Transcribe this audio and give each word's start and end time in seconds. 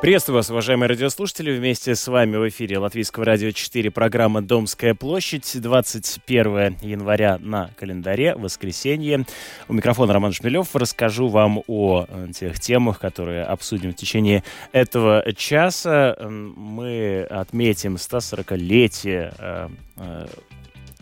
Приветствую 0.00 0.36
вас, 0.36 0.48
уважаемые 0.48 0.88
радиослушатели. 0.88 1.50
Вместе 1.50 1.96
с 1.96 2.06
вами 2.06 2.36
в 2.36 2.48
эфире 2.48 2.78
Латвийского 2.78 3.24
радио 3.24 3.50
4 3.50 3.90
программа 3.90 4.40
«Домская 4.40 4.94
площадь». 4.94 5.60
21 5.60 6.76
января 6.82 7.36
на 7.40 7.70
календаре, 7.76 8.36
воскресенье. 8.36 9.26
У 9.66 9.72
микрофона 9.72 10.12
Роман 10.12 10.32
Шмелев. 10.32 10.76
Расскажу 10.76 11.26
вам 11.26 11.64
о 11.66 12.06
э, 12.08 12.28
тех 12.32 12.60
темах, 12.60 13.00
которые 13.00 13.42
обсудим 13.42 13.90
в 13.90 13.96
течение 13.96 14.44
этого 14.70 15.24
часа. 15.36 16.16
Мы 16.20 17.26
отметим 17.28 17.96
140-летие 17.96 19.34
э, 19.36 19.68
э, 19.96 20.26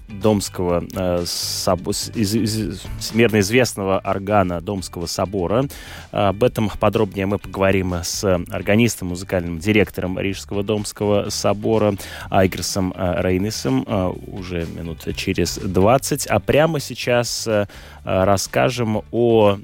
Домского, 0.09 0.85
э, 0.95 1.25
соб... 1.27 1.89
из, 1.89 2.11
из, 2.15 2.83
всемирно 2.99 3.41
известного 3.41 3.99
органа 3.99 4.61
Домского 4.61 5.07
собора. 5.07 5.67
Об 6.11 6.43
этом 6.43 6.71
подробнее 6.81 7.27
мы 7.27 7.39
поговорим 7.39 7.95
с 7.95 8.25
органистом, 8.51 9.09
музыкальным 9.09 9.59
директором 9.59 10.19
Рижского 10.19 10.63
Домского 10.63 11.31
собора 11.31 11.95
Айгерсом 12.31 12.93
э, 12.97 13.23
Рейнисом 13.23 13.85
э, 13.87 14.13
уже 14.27 14.67
минут 14.67 15.07
через 15.17 15.57
20. 15.59 16.27
А 16.27 16.41
прямо 16.41 16.81
сейчас 16.81 17.47
э, 17.47 17.67
расскажем 18.05 19.03
о 19.11 19.59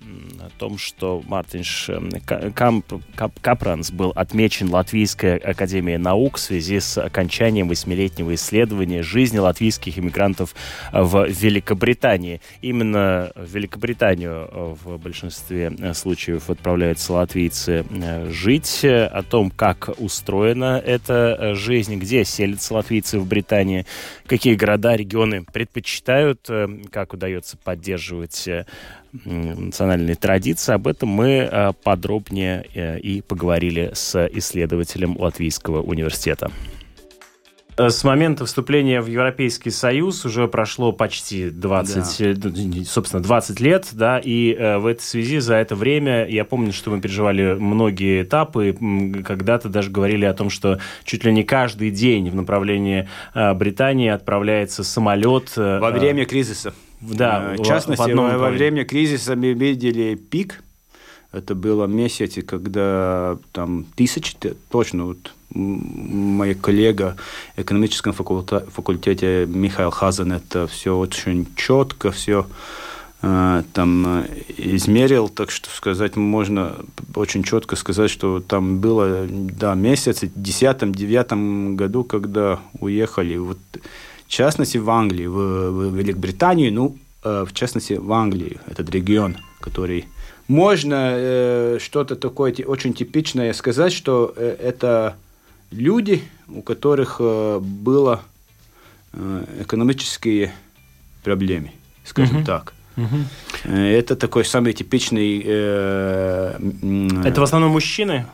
том, 0.53 0.79
что 0.79 1.23
Мартинш 1.27 1.91
Камп, 2.55 2.93
Кап, 3.15 3.39
Капранс 3.41 3.91
был 3.91 4.11
отмечен 4.15 4.71
Латвийской 4.71 5.37
академией 5.37 5.99
наук 5.99 6.37
в 6.37 6.41
связи 6.41 6.81
с 6.81 6.99
окончанием 6.99 7.69
восьмилетнего 7.69 8.35
исследования 8.35 9.03
жизни 9.03 9.39
латвийских 9.39 9.99
иммигрантов 9.99 10.55
в 10.93 11.27
Великобритании. 11.29 12.41
Именно 12.61 13.33
в 13.35 13.55
Великобританию 13.55 14.77
в 14.85 14.99
большинстве 14.99 15.73
случаев 15.95 16.51
отправляются 16.51 17.13
латвийцы 17.13 17.85
э, 17.91 18.31
жить. 18.31 18.85
О 18.85 19.23
том, 19.23 19.51
как 19.51 19.91
устроена 19.99 20.83
эта 20.85 21.55
жизнь, 21.55 21.97
где 21.97 22.25
селятся 22.25 22.75
латвийцы 22.75 23.19
в 23.19 23.27
Британии, 23.27 23.87
какие 24.27 24.55
города, 24.55 24.95
регионы 24.95 25.45
предпочитают, 25.45 26.47
э, 26.49 26.69
как 26.91 27.13
удается 27.13 27.57
поддерживать 27.57 28.47
э, 28.49 28.67
национальные 29.25 30.17
традиции. 30.17 30.73
Об 30.73 30.87
этом 30.87 31.09
мы 31.09 31.49
э, 31.51 31.73
подробнее 31.83 32.67
э, 32.75 32.99
и 32.99 33.21
поговорили 33.21 33.91
с 33.95 34.27
исследователем 34.27 35.17
Латвийского 35.19 35.83
университета. 35.83 36.51
Э, 37.77 37.91
с 37.91 38.05
момента 38.05 38.47
вступления 38.47 39.03
в 39.03 39.07
Европейский 39.07 39.71
Союз 39.71 40.25
уже 40.25 40.49
прошло 40.49 40.93
почти 40.93 41.51
20, 41.51 42.39
да. 42.39 42.85
собственно, 42.87 43.23
20 43.23 43.61
лет, 43.61 43.89
да, 43.93 44.19
и 44.19 44.55
в 44.55 44.87
этой 44.87 45.03
связи 45.03 45.39
за 45.41 45.57
это 45.57 45.75
время, 45.75 46.27
я 46.27 46.45
помню, 46.45 46.73
что 46.73 46.91
мы 46.91 47.01
переживали 47.01 47.55
многие 47.55 48.23
этапы, 48.23 48.77
когда-то 49.25 49.69
даже 49.69 49.91
говорили 49.91 50.25
о 50.25 50.33
том, 50.35 50.49
что 50.49 50.79
чуть 51.05 51.25
ли 51.25 51.33
не 51.33 51.45
каждый 51.45 51.91
день 51.91 52.31
в 52.31 52.35
направлении 52.35 53.09
Британии 53.35 54.09
отправляется 54.09 54.85
самолет. 54.85 55.53
Во 55.57 55.91
время 55.91 56.25
кризиса. 56.25 56.73
Да, 57.03 57.55
э, 57.55 57.57
в 57.57 57.65
частности, 57.65 58.11
в 58.11 58.17
во, 58.17 58.39
во 58.39 58.51
время 58.51 58.85
кризиса 58.85 59.37
мы 59.37 59.53
видели 59.53 60.15
пик. 60.15 60.63
Это 61.33 61.55
было 61.55 61.87
месяце, 61.87 62.43
когда 62.43 63.39
там 63.53 63.87
тысячи, 63.97 64.37
точно 64.71 65.07
вот 65.07 65.33
моя 65.55 66.55
коллега 66.55 67.17
в 67.57 67.61
экономическом 67.61 68.13
факультете, 68.13 68.67
факультете 68.71 69.47
Михаил 69.47 69.91
Хазан 69.91 70.33
это 70.33 70.67
все 70.67 70.97
очень 70.97 71.47
четко, 71.57 72.11
все 72.11 72.47
э, 73.23 73.63
там 73.73 74.25
э, 74.25 74.27
измерил, 74.59 75.29
так 75.29 75.51
что 75.51 75.71
сказать 75.71 76.17
можно 76.17 76.77
очень 77.15 77.43
четко 77.43 77.77
сказать, 77.77 78.11
что 78.11 78.41
там 78.41 78.79
было 78.79 79.27
да, 79.29 79.75
месяц, 79.75 80.23
в 80.23 80.27
10-9 80.27 81.75
году, 81.75 82.05
когда 82.05 82.61
уехали. 82.79 83.37
Вот 83.37 83.59
в 84.27 84.35
частности, 84.35 84.79
в 84.79 84.89
Англии, 84.89 85.27
в, 85.27 85.71
в 85.71 85.95
Великобританию, 85.95 86.73
ну, 86.73 86.97
в 87.23 87.53
частности, 87.53 87.95
в 87.95 88.13
Англии, 88.13 88.59
этот 88.67 88.91
регион, 88.91 89.37
который... 89.61 90.07
Можно 90.49 91.13
э, 91.15 91.79
что-то 91.81 92.17
такое 92.17 92.53
очень 92.67 92.95
типичное 92.95 93.53
сказать, 93.53 93.93
что 93.93 94.35
э, 94.37 94.57
это 94.61 95.17
люди, 95.71 96.23
у 96.49 96.63
которых 96.63 97.17
э, 97.21 97.59
было 97.61 98.23
э, 99.13 99.45
экономические 99.61 100.53
проблемы, 101.23 101.71
скажем 102.05 102.39
uh-huh. 102.39 102.45
так. 102.45 102.75
Uh-huh. 102.97 103.73
Это 103.73 104.17
такой 104.17 104.45
самый 104.45 104.73
типичный... 104.73 105.43
Э, 105.45 106.59
это 107.25 107.41
в 107.41 107.45
основном 107.45 107.73
мужчины? 107.73 108.27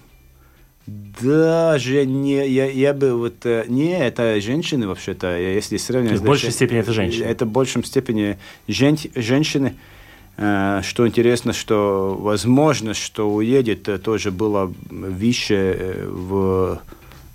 Даже 1.21 2.07
не, 2.07 2.49
я, 2.49 2.71
я 2.71 2.95
бы 2.95 3.15
вот, 3.15 3.45
э, 3.45 3.65
не, 3.69 3.99
это 3.99 4.41
женщины 4.41 4.87
вообще-то, 4.87 5.37
если 5.37 5.77
сравнивать. 5.77 6.21
в 6.21 6.25
большей 6.25 6.51
степени 6.51 6.79
это 6.79 6.93
женщины. 6.93 7.25
Это 7.25 7.45
в 7.45 7.51
большей 7.51 7.85
степени 7.85 8.39
жен, 8.69 8.97
женщины. 9.15 9.75
Э, 10.37 10.81
что 10.83 11.07
интересно, 11.07 11.53
что 11.53 12.17
возможно, 12.19 12.95
что 12.95 13.31
уедет, 13.31 13.89
э, 13.89 13.99
тоже 13.99 14.31
было 14.31 14.73
выше 14.89 16.07
в, 16.07 16.81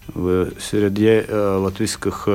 в 0.07 0.49
среде 0.59 1.25
латвийских 1.29 2.27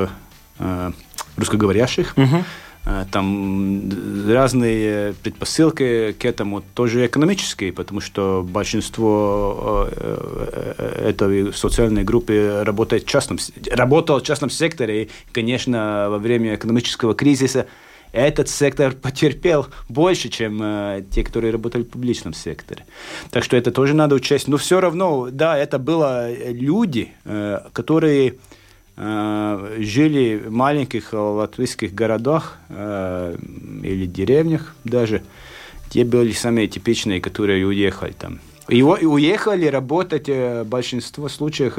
русскоговорящих. 1.36 2.14
Угу. 2.16 2.44
Э, 2.88 3.04
там 3.10 3.90
разные 4.26 5.12
предпосылки 5.22 6.12
к 6.12 6.24
этому 6.24 6.62
тоже 6.74 7.06
экономические, 7.06 7.72
потому 7.72 8.00
что 8.00 8.44
большинство 8.48 9.88
э, 9.90 10.74
э, 10.78 11.08
этой 11.10 11.52
социальной 11.52 12.02
группы 12.02 12.62
работает 12.64 13.04
в 13.04 13.06
частном, 13.06 13.38
работало 13.70 14.20
в 14.20 14.22
частном 14.22 14.48
секторе, 14.48 15.04
и, 15.04 15.10
конечно, 15.32 16.06
во 16.08 16.18
время 16.18 16.54
экономического 16.54 17.14
кризиса 17.14 17.66
этот 18.12 18.48
сектор 18.48 18.92
потерпел 19.02 19.66
больше, 19.90 20.30
чем 20.30 20.58
э, 20.62 21.04
те, 21.10 21.22
которые 21.22 21.52
работали 21.52 21.82
в 21.82 21.90
публичном 21.90 22.32
секторе. 22.32 22.86
Так 23.30 23.44
что 23.44 23.58
это 23.58 23.70
тоже 23.70 23.92
надо 23.92 24.14
учесть. 24.14 24.48
Но 24.48 24.56
все 24.56 24.80
равно, 24.80 25.28
да, 25.30 25.58
это 25.58 25.78
были 25.78 26.52
люди, 26.52 27.12
э, 27.26 27.60
которые 27.74 28.36
Э, 28.36 28.57
жили 28.98 30.42
в 30.44 30.50
маленьких 30.50 31.12
латвийских 31.12 31.94
городах 31.94 32.58
э, 32.68 33.36
или 33.84 34.06
деревнях 34.06 34.74
даже. 34.84 35.22
Те 35.90 36.04
были 36.04 36.32
самые 36.32 36.66
типичные, 36.66 37.20
которые 37.20 37.64
уехали 37.66 38.12
там. 38.12 38.40
И 38.68 38.82
уехали 38.82 39.66
работать 39.66 40.28
э, 40.28 40.62
в 40.62 40.66
большинстве 40.66 41.28
случаев 41.28 41.78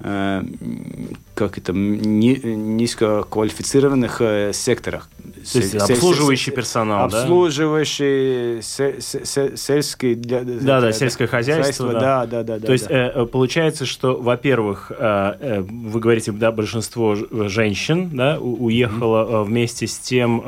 как 0.00 1.58
это, 1.58 1.72
низкоквалифицированных 1.72 4.20
секторах. 4.52 5.08
То 5.52 5.58
есть 5.58 5.74
обслуживающий 5.74 6.52
персонал, 6.52 7.04
обслуживающий 7.04 8.56
да? 8.56 9.56
сельский... 9.56 10.14
Для, 10.14 10.42
да, 10.42 10.80
да, 10.80 10.92
сельское 10.92 11.26
хозяйство. 11.26 11.92
Да, 11.92 12.26
да, 12.26 12.42
да. 12.42 12.58
да 12.58 12.66
То 12.66 12.72
есть 12.72 12.88
да. 12.88 13.12
Э, 13.14 13.26
получается, 13.26 13.86
что, 13.86 14.16
во-первых, 14.16 14.90
э, 14.90 15.36
э, 15.40 15.60
вы 15.60 16.00
говорите, 16.00 16.32
да, 16.32 16.52
большинство 16.52 17.16
женщин 17.48 18.10
да, 18.12 18.38
уехало 18.38 19.24
mm-hmm. 19.24 19.44
вместе 19.44 19.86
с 19.86 19.98
тем, 19.98 20.42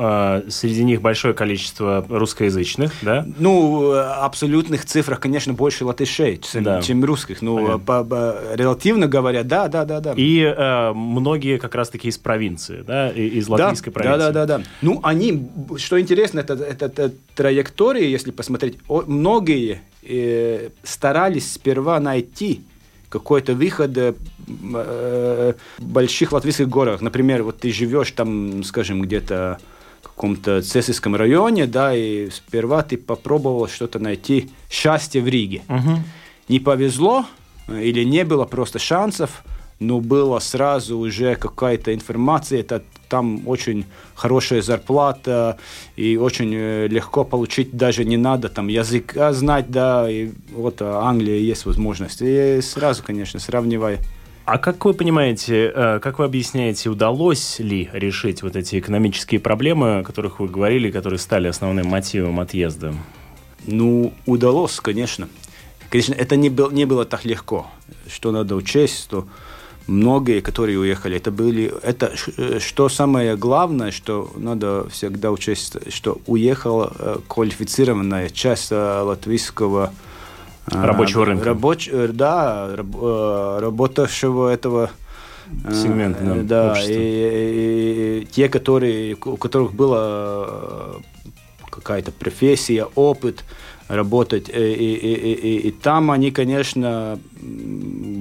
среди 0.49 0.83
них 0.83 1.01
большое 1.01 1.33
количество 1.33 2.05
русскоязычных, 2.07 2.91
да? 3.01 3.25
Ну, 3.37 3.93
абсолютных 3.93 4.85
цифрах, 4.85 5.19
конечно, 5.19 5.53
больше 5.53 5.85
латышей, 5.85 6.39
чем, 6.39 6.63
да. 6.63 6.81
чем 6.81 7.03
русских. 7.03 7.41
Ну, 7.41 7.79
по, 7.79 8.03
по, 8.03 8.35
релативно 8.53 9.07
говоря, 9.07 9.42
да, 9.43 9.67
да, 9.67 9.85
да, 9.85 9.99
да. 9.99 10.13
И 10.15 10.39
э, 10.39 10.93
многие 10.93 11.57
как 11.57 11.75
раз-таки 11.75 12.07
из 12.07 12.17
провинции, 12.17 12.83
да, 12.85 13.09
из 13.09 13.47
латвийской 13.47 13.91
да, 13.91 13.93
провинции. 13.93 14.19
Да, 14.19 14.31
да, 14.31 14.45
да, 14.45 14.57
да. 14.57 14.63
Ну, 14.81 14.99
они, 15.03 15.49
что 15.77 15.99
интересно, 15.99 16.39
это, 16.39 16.53
это, 16.53 16.85
это 16.85 17.13
траектории, 17.35 18.07
если 18.07 18.31
посмотреть, 18.31 18.77
многие 18.87 19.81
э, 20.03 20.69
старались 20.83 21.53
сперва 21.53 21.99
найти 21.99 22.61
какой-то 23.09 23.53
выход 23.53 23.95
э, 23.95 24.13
в 24.47 25.85
больших 25.85 26.31
латвийских 26.31 26.67
горах. 26.67 27.01
Например, 27.01 27.43
вот 27.43 27.59
ты 27.59 27.71
живешь 27.71 28.11
там, 28.11 28.63
скажем, 28.63 29.01
где-то 29.01 29.59
в 30.01 30.07
каком-то 30.07 30.61
Цесийском 30.61 31.15
районе, 31.15 31.67
да, 31.67 31.95
и 31.95 32.29
сперва 32.31 32.81
ты 32.81 32.97
попробовал 32.97 33.67
что-то 33.67 33.99
найти 33.99 34.49
счастье 34.69 35.21
в 35.21 35.27
Риге. 35.27 35.61
Угу. 35.69 35.99
Не 36.49 36.59
повезло 36.59 37.19
э, 37.21 37.42
или 37.67 38.03
не 38.03 38.23
было 38.25 38.45
просто 38.45 38.79
шансов, 38.79 39.43
но 39.79 39.99
была 39.99 40.39
сразу 40.39 40.97
уже 40.97 41.35
какая-то 41.35 41.93
информация, 41.93 42.61
это 42.61 42.83
там 43.09 43.47
очень 43.47 43.85
хорошая 44.15 44.61
зарплата 44.61 45.57
и 45.95 46.17
очень 46.17 46.51
э, 46.55 46.87
легко 46.87 47.23
получить, 47.23 47.75
даже 47.75 48.05
не 48.05 48.17
надо 48.17 48.49
там 48.49 48.67
языка 48.67 49.33
знать, 49.33 49.69
да, 49.69 50.09
и 50.09 50.31
вот 50.51 50.81
а, 50.81 51.01
Англия 51.03 51.37
есть 51.37 51.65
возможность. 51.65 52.21
И 52.21 52.59
сразу, 52.61 53.03
конечно, 53.03 53.39
сравнивая. 53.39 53.99
А 54.45 54.57
как 54.57 54.83
вы 54.83 54.93
понимаете, 54.93 55.71
э, 55.73 55.99
как 56.01 56.19
вы 56.19 56.25
объясняете, 56.25 56.89
удалось 56.89 57.59
ли 57.59 57.89
решить 57.93 58.41
вот 58.41 58.55
эти 58.55 58.79
экономические 58.79 59.39
проблемы, 59.39 59.99
о 59.99 60.03
которых 60.03 60.39
вы 60.39 60.47
говорили, 60.47 60.91
которые 60.91 61.19
стали 61.19 61.47
основным 61.47 61.87
мотивом 61.87 62.39
отъезда? 62.39 62.93
Ну, 63.65 64.11
удалось, 64.25 64.79
конечно. 64.79 65.29
Конечно, 65.93 66.15
это 66.15 66.35
не, 66.35 66.49
был, 66.49 66.71
не 66.71 66.85
было 66.85 67.05
так 67.05 67.23
легко. 67.23 67.67
Что 68.07 68.31
надо 68.31 68.55
учесть, 68.55 69.03
что 69.03 69.27
многие, 69.85 70.41
которые 70.41 70.79
уехали, 70.79 71.17
это 71.17 71.29
были, 71.29 71.71
это 71.83 72.13
что 72.59 72.89
самое 72.89 73.37
главное, 73.37 73.91
что 73.91 74.31
надо 74.35 74.89
всегда 74.89 75.29
учесть, 75.31 75.93
что 75.93 76.19
уехала 76.25 77.21
квалифицированная 77.27 78.29
часть 78.29 78.71
латвийского 78.71 79.93
рабочего 80.65 81.25
рынка. 81.25 81.45
Рабоч, 81.45 81.91
да, 81.91 82.75
работавшего 82.75 84.49
этого 84.49 84.89
сегмент 85.71 86.17
да, 86.47 86.73
да 86.73 86.83
и, 86.87 86.91
и, 86.91 88.21
и 88.23 88.25
те, 88.31 88.49
которые, 88.49 89.13
у 89.13 89.37
которых 89.37 89.75
была 89.75 90.95
какая-то 91.69 92.11
профессия, 92.11 92.87
опыт, 92.95 93.43
работать. 93.87 94.49
И, 94.49 94.53
и, 94.53 94.93
и, 94.95 95.33
и, 95.33 95.67
и 95.67 95.71
там 95.71 96.11
они, 96.11 96.31
конечно, 96.31 97.19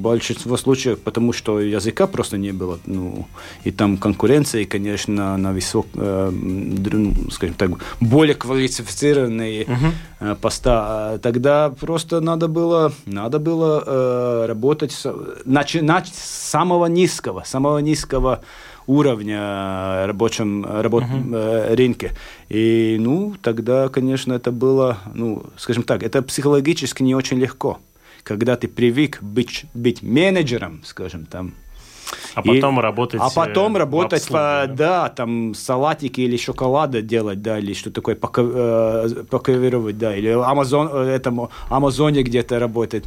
большинство 0.03 0.57
случаев, 0.57 0.99
потому 1.01 1.33
что 1.33 1.61
языка 1.61 2.07
просто 2.07 2.37
не 2.37 2.53
было, 2.53 2.79
ну, 2.87 3.27
и 3.65 3.71
там 3.71 3.97
конкуренция, 3.97 4.65
конечно, 4.65 5.37
на 5.37 5.53
высок, 5.53 5.87
э, 5.95 6.33
скажем 7.31 7.55
так, 7.55 7.71
более 8.01 8.35
квалифицированные 8.35 9.65
uh-huh. 9.65 10.37
поста. 10.37 11.19
Тогда 11.23 11.71
просто 11.71 12.21
надо 12.21 12.49
было, 12.49 12.93
надо 13.07 13.39
было 13.39 13.83
э, 13.87 14.47
работать, 14.47 15.07
начинать 15.45 16.09
с 16.09 16.51
самого 16.51 16.87
низкого, 16.87 17.45
самого 17.47 17.79
низкого 17.79 18.43
уровня 18.87 20.07
рабочем 20.07 20.65
работ, 20.65 21.05
uh-huh. 21.05 21.75
рынке. 21.75 22.13
И, 22.49 22.97
ну, 23.01 23.35
тогда, 23.43 23.89
конечно, 23.89 24.33
это 24.33 24.53
было, 24.53 24.99
ну, 25.15 25.45
скажем 25.57 25.83
так, 25.83 26.03
это 26.03 26.23
психологически 26.23 27.03
не 27.03 27.15
очень 27.15 27.39
легко. 27.39 27.79
Когда 28.23 28.57
ты 28.57 28.69
привык 28.69 29.19
быть, 29.21 29.65
быть 29.75 30.03
менеджером, 30.03 30.83
скажем, 30.85 31.27
там, 31.27 31.55
а 32.35 32.43
потом 32.43 32.79
и, 32.79 32.83
работать. 32.83 33.21
А 33.23 33.31
потом 33.31 33.77
работать, 33.77 34.27
по, 34.29 34.65
да? 34.67 34.67
да, 34.67 35.09
там 35.09 35.55
салатики 35.55 36.21
или 36.21 36.37
шоколады 36.37 37.03
делать, 37.03 37.43
да, 37.43 37.59
или 37.59 37.75
что 37.75 37.91
такое 37.91 38.15
паковировать, 38.17 39.99
да, 39.99 40.17
или 40.17 40.29
Амазон, 40.29 40.89
этому 40.89 41.51
Амазоне 41.69 42.23
где-то 42.23 42.59
работать. 42.59 43.05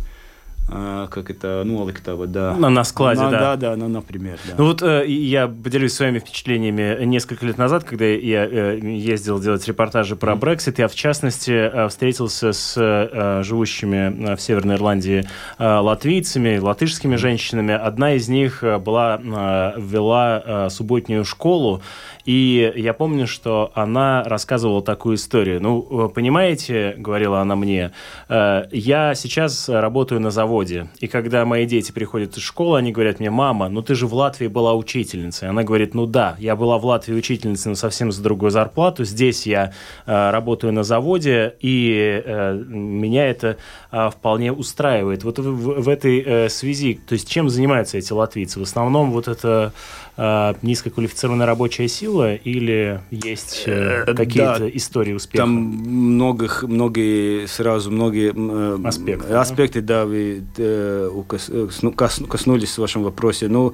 А, 0.68 1.08
как 1.08 1.30
это, 1.30 1.62
ну, 1.64 1.78
вот, 1.78 2.32
да. 2.32 2.56
На, 2.56 2.70
на 2.70 2.84
складе, 2.84 3.22
на, 3.22 3.30
да. 3.30 3.40
Да, 3.40 3.56
да, 3.56 3.76
ну, 3.76 3.88
например, 3.88 4.40
да. 4.48 4.56
Ну 4.58 4.66
вот 4.66 4.82
э, 4.82 5.06
я 5.08 5.48
поделюсь 5.48 5.94
своими 5.94 6.18
впечатлениями 6.18 7.06
несколько 7.06 7.46
лет 7.46 7.60
назад, 7.60 7.84
когда 7.84 8.06
я 8.06 8.46
э, 8.46 8.80
ездил 8.82 9.40
делать 9.40 9.68
репортажи 9.68 10.16
про 10.16 10.36
Брексит, 10.36 10.80
я, 10.80 10.88
в 10.88 10.96
частности, 10.96 11.52
э, 11.52 11.88
встретился 11.88 12.52
с 12.52 12.76
э, 12.78 13.44
живущими 13.44 14.36
в 14.36 14.42
Северной 14.42 14.76
Ирландии 14.76 15.28
э, 15.60 15.78
латвийцами, 15.78 16.58
латышскими 16.58 17.16
женщинами. 17.16 17.76
Одна 17.76 18.14
из 18.14 18.28
них 18.28 18.64
э, 18.64 18.80
была, 18.80 19.22
э, 19.22 19.80
вела 19.80 20.42
э, 20.44 20.70
субботнюю 20.72 21.26
школу, 21.26 21.84
и 22.26 22.74
я 22.76 22.94
помню, 22.94 23.28
что 23.28 23.72
она 23.76 24.24
рассказывала 24.24 24.82
такую 24.82 25.18
историю. 25.18 25.62
Ну, 25.62 26.10
понимаете, 26.10 26.96
говорила 26.98 27.40
она 27.40 27.56
мне, 27.56 27.92
э, 28.30 28.64
я 28.72 29.14
сейчас 29.14 29.70
работаю 29.70 30.20
на 30.22 30.32
заводе, 30.32 30.55
и 31.00 31.08
когда 31.08 31.46
мои 31.46 31.66
дети 31.66 31.92
приходят 31.92 32.38
из 32.38 32.44
школы, 32.44 32.78
они 32.78 32.92
говорят 32.92 33.20
мне, 33.20 33.30
мама, 33.30 33.70
ну 33.70 33.82
ты 33.82 33.96
же 33.96 34.08
в 34.08 34.14
Латвии 34.14 34.48
была 34.48 34.74
учительницей. 34.76 35.50
Она 35.50 35.64
говорит, 35.64 35.94
ну 35.94 36.06
да, 36.06 36.36
я 36.40 36.56
была 36.56 36.78
в 36.78 36.86
Латвии 36.86 37.14
учительницей, 37.14 37.70
но 37.70 37.76
совсем 37.76 38.12
за 38.12 38.22
другую 38.22 38.52
зарплату. 38.52 39.06
Здесь 39.06 39.46
я 39.46 39.74
э, 40.06 40.30
работаю 40.32 40.74
на 40.74 40.84
заводе, 40.84 41.56
и 41.60 42.22
э, 42.26 42.64
меня 42.68 43.28
это 43.28 43.58
вполне 43.92 44.52
устраивает. 44.52 45.24
Вот 45.24 45.40
в, 45.40 45.44
в, 45.44 45.82
в 45.82 45.90
этой 45.90 46.50
связи, 46.50 47.00
то 47.08 47.14
есть 47.14 47.30
чем 47.30 47.50
занимаются 47.50 47.98
эти 47.98 48.12
латвийцы? 48.12 48.60
В 48.60 48.64
основном 48.64 49.12
вот 49.12 49.28
это 49.28 49.74
низкоквалифицированная 50.18 51.46
рабочая 51.46 51.90
сила, 51.90 52.36
или 52.36 53.02
есть 53.12 53.64
э, 53.66 54.06
э 54.08 54.14
какие-то 54.14 54.60
да, 54.60 54.70
истории 54.70 55.14
успеха? 55.14 55.44
Там 55.44 55.52
многих, 55.52 56.64
многие 56.64 57.48
сразу 57.48 57.92
многие 57.92 58.32
э, 58.34 58.88
аспекты, 58.88 59.34
аспекты 59.34 59.82
да, 59.82 60.02
да 60.02 60.06
вы 60.06 60.45
э, 60.58 61.10
э, 61.12 61.92
кос, 61.96 62.22
коснулись 62.30 62.78
в 62.78 62.82
вашем 62.82 63.04
вопросе. 63.04 63.48
Ну, 63.48 63.74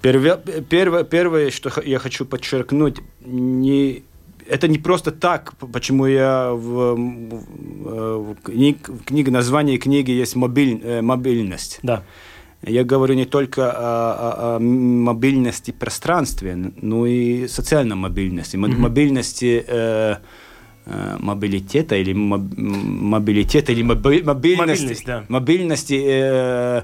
первое, 0.00 0.36
первое, 0.68 1.04
первое, 1.04 1.50
что 1.50 1.70
я 1.84 1.98
хочу 1.98 2.24
подчеркнуть, 2.24 3.00
не 3.24 4.02
это 4.48 4.68
не 4.68 4.78
просто 4.78 5.10
так, 5.10 5.54
почему 5.72 6.06
я 6.06 6.52
в, 6.52 6.94
в, 6.94 8.32
в, 8.32 8.34
книг, 8.42 8.88
в 8.88 9.04
книге, 9.04 9.30
название 9.30 9.78
книги 9.78 10.10
есть 10.10 10.36
мобиль, 10.36 10.80
э, 10.82 11.02
мобильность. 11.02 11.80
Да. 11.82 12.02
Я 12.62 12.84
говорю 12.84 13.14
не 13.14 13.26
только 13.26 13.70
о, 13.70 13.74
о, 13.74 14.56
о 14.56 14.60
мобильности 14.60 15.72
пространстве, 15.72 16.72
но 16.80 17.06
и 17.06 17.48
социальной 17.48 17.96
мобильности. 17.96 18.56
Mm-hmm. 18.56 18.78
Мобильности 18.78 19.64
э, 19.66 19.66
э, 19.68 20.16
мобилитета 20.86 21.96
или 21.96 22.12
моб, 22.12 22.42
мобилитета 22.56 23.72
или 23.72 23.82
моби, 23.82 24.22
мобильности, 24.22 24.82
Мобильность, 24.82 25.04
да. 25.06 25.24
мобильности 25.28 25.94
э, 25.94 26.82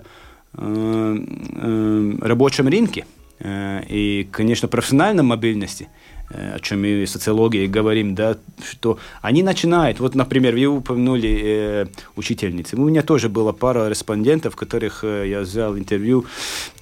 э, 0.54 1.16
э, 1.56 2.12
рабочем 2.20 2.68
рынке 2.68 3.06
э, 3.38 3.82
и, 3.88 4.28
конечно, 4.30 4.68
профессиональной 4.68 5.22
мобильности– 5.22 5.88
Э, 5.98 6.01
о 6.32 6.58
чем 6.60 6.82
мы 6.82 7.04
в 7.04 7.08
социологии 7.08 7.66
говорим, 7.66 8.14
да, 8.14 8.36
что 8.70 8.98
они 9.20 9.42
начинают, 9.42 10.00
вот, 10.00 10.14
например, 10.14 10.54
вы 10.54 10.66
упомянули 10.66 11.40
э, 11.42 11.86
учительницы. 12.16 12.76
У 12.76 12.88
меня 12.88 13.02
тоже 13.02 13.28
была 13.28 13.52
пара 13.52 13.88
респондентов, 13.88 14.56
которых 14.56 15.04
э, 15.04 15.28
я 15.28 15.40
взял 15.40 15.76
интервью, 15.76 16.24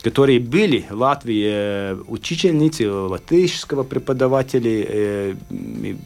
которые 0.03 0.41
были 0.41 0.87
в 0.91 1.01
Латвии 1.01 1.47
э, 1.47 1.97
учительницы, 2.07 2.91
латышского 2.91 3.83
преподавателей, 3.83 4.85
э, 4.89 5.35
и, 5.51 5.97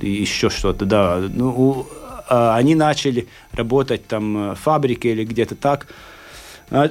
и 0.00 0.10
еще 0.10 0.50
что-то, 0.50 0.84
да. 0.84 1.22
Ну, 1.32 1.86
э, 2.28 2.50
они 2.54 2.74
начали 2.74 3.28
работать 3.52 4.06
там 4.06 4.54
в 4.54 4.56
фабрике 4.56 5.12
или 5.12 5.24
где-то 5.24 5.54
так, 5.54 5.86
а, 5.88 6.15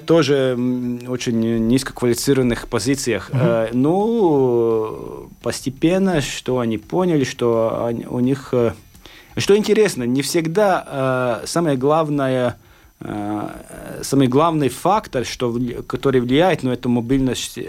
тоже 0.05 0.57
очень 1.07 1.67
низкоквалифицированных 1.67 2.67
позициях. 2.67 3.29
Угу. 3.33 3.77
Ну, 3.77 5.29
постепенно, 5.41 6.21
что 6.21 6.59
они 6.59 6.77
поняли, 6.77 7.23
что 7.23 7.85
они, 7.85 8.05
у 8.05 8.19
них... 8.19 8.49
Э, 8.53 8.71
что 9.37 9.57
интересно, 9.57 10.03
не 10.03 10.21
всегда 10.21 11.41
э, 11.43 11.47
самое 11.47 11.77
главное 11.77 12.57
самый 14.03 14.27
главный 14.27 14.69
фактор, 14.69 15.25
что, 15.25 15.53
который 15.85 16.21
влияет 16.21 16.63
на 16.63 16.69
эту 16.69 16.87
мобильность, 16.87 17.59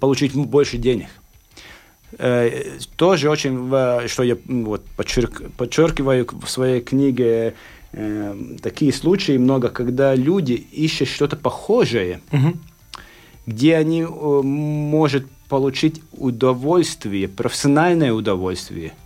получить 0.00 0.34
больше 0.34 0.78
денег. 0.78 1.08
Тоже 2.96 3.28
очень, 3.28 3.68
что 4.08 4.22
я 4.22 4.38
вот, 4.46 4.82
подчерк, 4.96 5.42
подчеркиваю 5.58 6.26
в 6.26 6.48
своей 6.48 6.80
книге, 6.80 7.54
э, 7.92 8.34
такие 8.62 8.92
случаи 8.92 9.36
много, 9.36 9.68
когда 9.68 10.14
люди 10.14 10.52
ищут 10.52 11.08
что-то 11.08 11.36
похожее, 11.36 12.20
угу. 12.32 12.54
где 13.46 13.76
они 13.76 14.02
э, 14.02 14.06
может 14.06 15.26
получить 15.48 16.02
удовольствие, 16.12 17.28
профессиональное 17.28 18.12
удовольствие– 18.12 18.92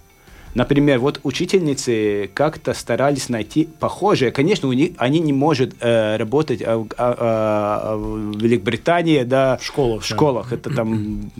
Например, 0.54 0.99
вот 0.99 1.20
учительницы 1.23 2.30
как-то 2.34 2.75
старались 2.75 3.28
найти 3.28 3.68
похожие. 3.78 4.30
Конечно, 4.30 4.68
у 4.68 4.73
них, 4.73 4.92
они 4.99 5.18
не 5.18 5.32
могут 5.32 5.75
э, 5.80 6.16
работать 6.16 6.62
а, 6.64 6.87
а, 6.96 7.96
в 7.96 8.37
Великобритании, 8.38 9.23
да, 9.25 9.56
в 9.56 9.64
школах. 9.64 10.02
В 10.02 10.06
школах. 10.06 10.50
Да. 10.50 10.56
Это 10.56 10.70
там 10.70 11.30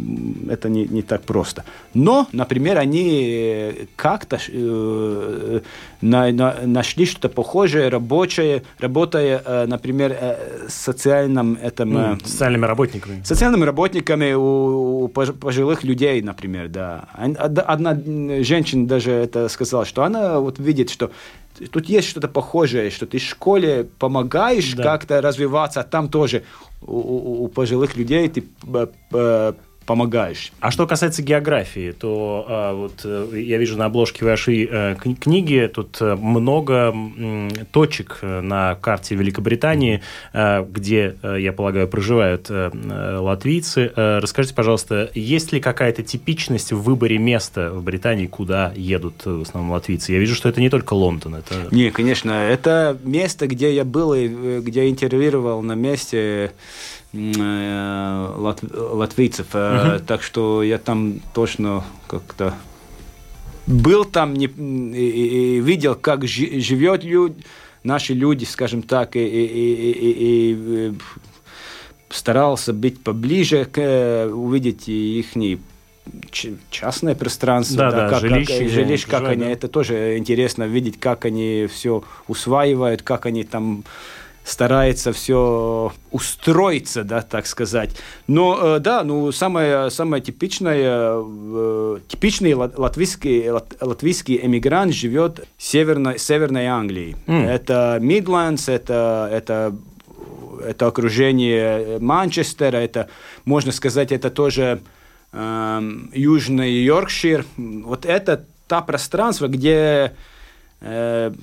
это 0.49 0.69
не, 0.69 0.85
не 0.87 1.03
так 1.03 1.23
просто. 1.23 1.65
Но, 1.95 2.27
например, 2.33 2.79
они 2.79 3.89
как-то 3.97 4.39
э, 4.49 5.61
на, 6.01 6.33
на, 6.33 6.57
нашли 6.65 7.07
что-то 7.07 7.29
похожее, 7.29 7.89
рабочее, 7.89 8.63
работая, 8.79 9.43
э, 9.45 9.67
например, 9.67 10.17
э, 10.21 10.67
социальным 10.69 11.59
этом... 11.63 11.97
Э, 11.97 12.19
социальными 12.25 12.67
работниками. 12.67 13.23
Социальными 13.25 13.65
работниками 13.65 14.33
у, 14.33 15.05
у 15.05 15.09
пожилых 15.09 15.85
людей, 15.85 16.21
например, 16.23 16.69
да. 16.69 17.09
Одна 17.17 17.95
женщина 18.43 18.87
даже 18.87 19.04
даже 19.05 19.13
это 19.13 19.49
сказала, 19.49 19.85
что 19.85 20.03
она 20.03 20.41
вот 20.41 20.59
видит, 20.59 20.91
что 20.91 21.11
тут 21.71 21.87
есть 21.87 22.09
что-то 22.09 22.29
похожее, 22.29 22.91
что 22.91 23.07
ты 23.07 23.19
в 23.19 23.23
школе 23.23 23.87
помогаешь 23.99 24.75
да. 24.75 24.83
как-то 24.83 25.21
развиваться, 25.21 25.81
а 25.81 25.85
там 25.85 26.09
тоже 26.09 26.45
у, 26.83 26.97
у, 26.97 27.45
у 27.45 27.49
пожилых 27.49 27.97
людей 27.97 28.29
ты 28.29 28.45
помогаешь. 29.87 30.53
А 30.61 30.71
что 30.71 30.87
касается 30.87 31.23
географии, 31.23 31.93
то 31.93 32.47
а, 32.49 32.75
вот 32.75 33.01
э, 33.05 33.41
я 33.41 33.59
вижу 33.59 33.77
на 33.77 33.87
обложке 33.87 34.25
вашей 34.25 34.69
а, 34.71 34.95
книги 34.95 35.71
тут 35.73 35.99
э, 36.01 36.15
много 36.17 36.93
м, 36.95 37.51
точек 37.73 38.19
на 38.23 38.75
карте 38.77 39.15
Великобритании, 39.15 40.03
а, 40.33 40.63
где, 40.63 41.17
я 41.23 41.53
полагаю, 41.53 41.89
проживают 41.89 42.47
а, 42.51 43.21
латвийцы. 43.21 43.93
А, 43.95 44.21
расскажите, 44.21 44.55
пожалуйста, 44.55 45.11
есть 45.15 45.53
ли 45.53 45.61
какая-то 45.61 46.03
типичность 46.03 46.73
в 46.73 46.83
выборе 46.83 47.19
места 47.19 47.71
в 47.71 47.83
Британии, 47.83 48.27
куда 48.27 48.73
едут 48.75 49.25
в 49.25 49.43
основном 49.43 49.73
латвийцы? 49.73 50.13
Я 50.13 50.19
вижу, 50.19 50.35
что 50.35 50.49
это 50.49 50.61
не 50.61 50.71
только 50.71 50.95
Лондон. 50.95 51.37
Это... 51.37 51.55
Не, 51.71 51.91
конечно, 51.91 52.31
это 52.31 52.97
место, 53.05 53.47
где 53.47 53.75
я 53.75 53.85
был 53.85 54.15
и 54.15 54.61
где 54.61 54.89
интервьюировал 54.89 55.63
на 55.63 55.75
месте 55.75 56.53
лат, 57.15 58.61
латвийцев. 58.63 59.47
Угу. 59.55 60.05
Так 60.07 60.23
что 60.23 60.63
я 60.63 60.79
там 60.79 61.21
точно 61.33 61.85
как-то 62.09 62.55
был 63.67 64.05
там 64.05 64.35
не, 64.35 64.47
и, 64.47 65.57
и 65.57 65.61
видел, 65.61 65.95
как 65.95 66.27
живет 66.27 67.05
люд, 67.05 67.33
наши 67.83 68.15
люди, 68.15 68.45
скажем 68.45 68.83
так, 68.83 69.17
и, 69.17 69.21
и, 69.21 69.45
и, 69.45 69.93
и, 69.93 70.91
и 70.91 70.95
старался 72.11 72.73
быть 72.73 73.03
поближе, 73.03 73.65
к, 73.65 74.29
увидеть 74.33 74.89
их 74.89 75.29
частное 76.71 77.15
пространство, 77.15 77.77
да, 77.77 77.91
да, 77.91 78.09
как, 78.11 78.21
жилище, 78.21 78.59
как, 78.59 78.69
жилище, 78.69 79.07
как 79.09 79.29
они, 79.29 79.45
да. 79.45 79.51
это 79.51 79.69
тоже 79.69 80.19
интересно 80.19 80.65
видеть, 80.65 81.01
как 81.01 81.25
они 81.25 81.67
все 81.73 82.05
усваивают, 82.29 83.03
как 83.03 83.25
они 83.27 83.45
там 83.45 83.85
старается 84.45 85.13
все 85.13 85.93
устроиться, 86.11 87.03
да, 87.03 87.23
так 87.23 87.47
сказать. 87.47 87.91
Но, 88.27 88.77
э, 88.77 88.79
да, 88.79 89.03
ну, 89.03 89.33
самое, 89.33 89.91
самое 89.91 90.23
типичное, 90.23 91.17
э, 91.17 91.99
типичный 92.07 92.55
латвийский, 92.55 93.51
латвийский 93.51 94.39
эмигрант 94.43 94.93
живет 94.93 95.47
в 95.57 95.63
северной, 95.63 96.19
северной 96.19 96.67
Англии. 96.67 97.17
Mm. 97.27 97.47
Это 97.47 97.99
Мидландс, 98.01 98.69
это, 98.69 99.29
это 99.33 99.75
это 100.63 100.87
окружение 100.87 101.99
Манчестера, 101.99 102.79
это, 102.79 103.09
можно 103.45 103.73
сказать, 103.73 104.13
это 104.13 104.31
тоже 104.31 104.81
э, 105.33 105.81
Южный 106.13 106.73
Йоркшир. 106.85 107.45
Вот 107.57 108.07
это 108.07 108.45
та 108.67 108.81
пространство, 108.81 109.49
где 109.49 110.15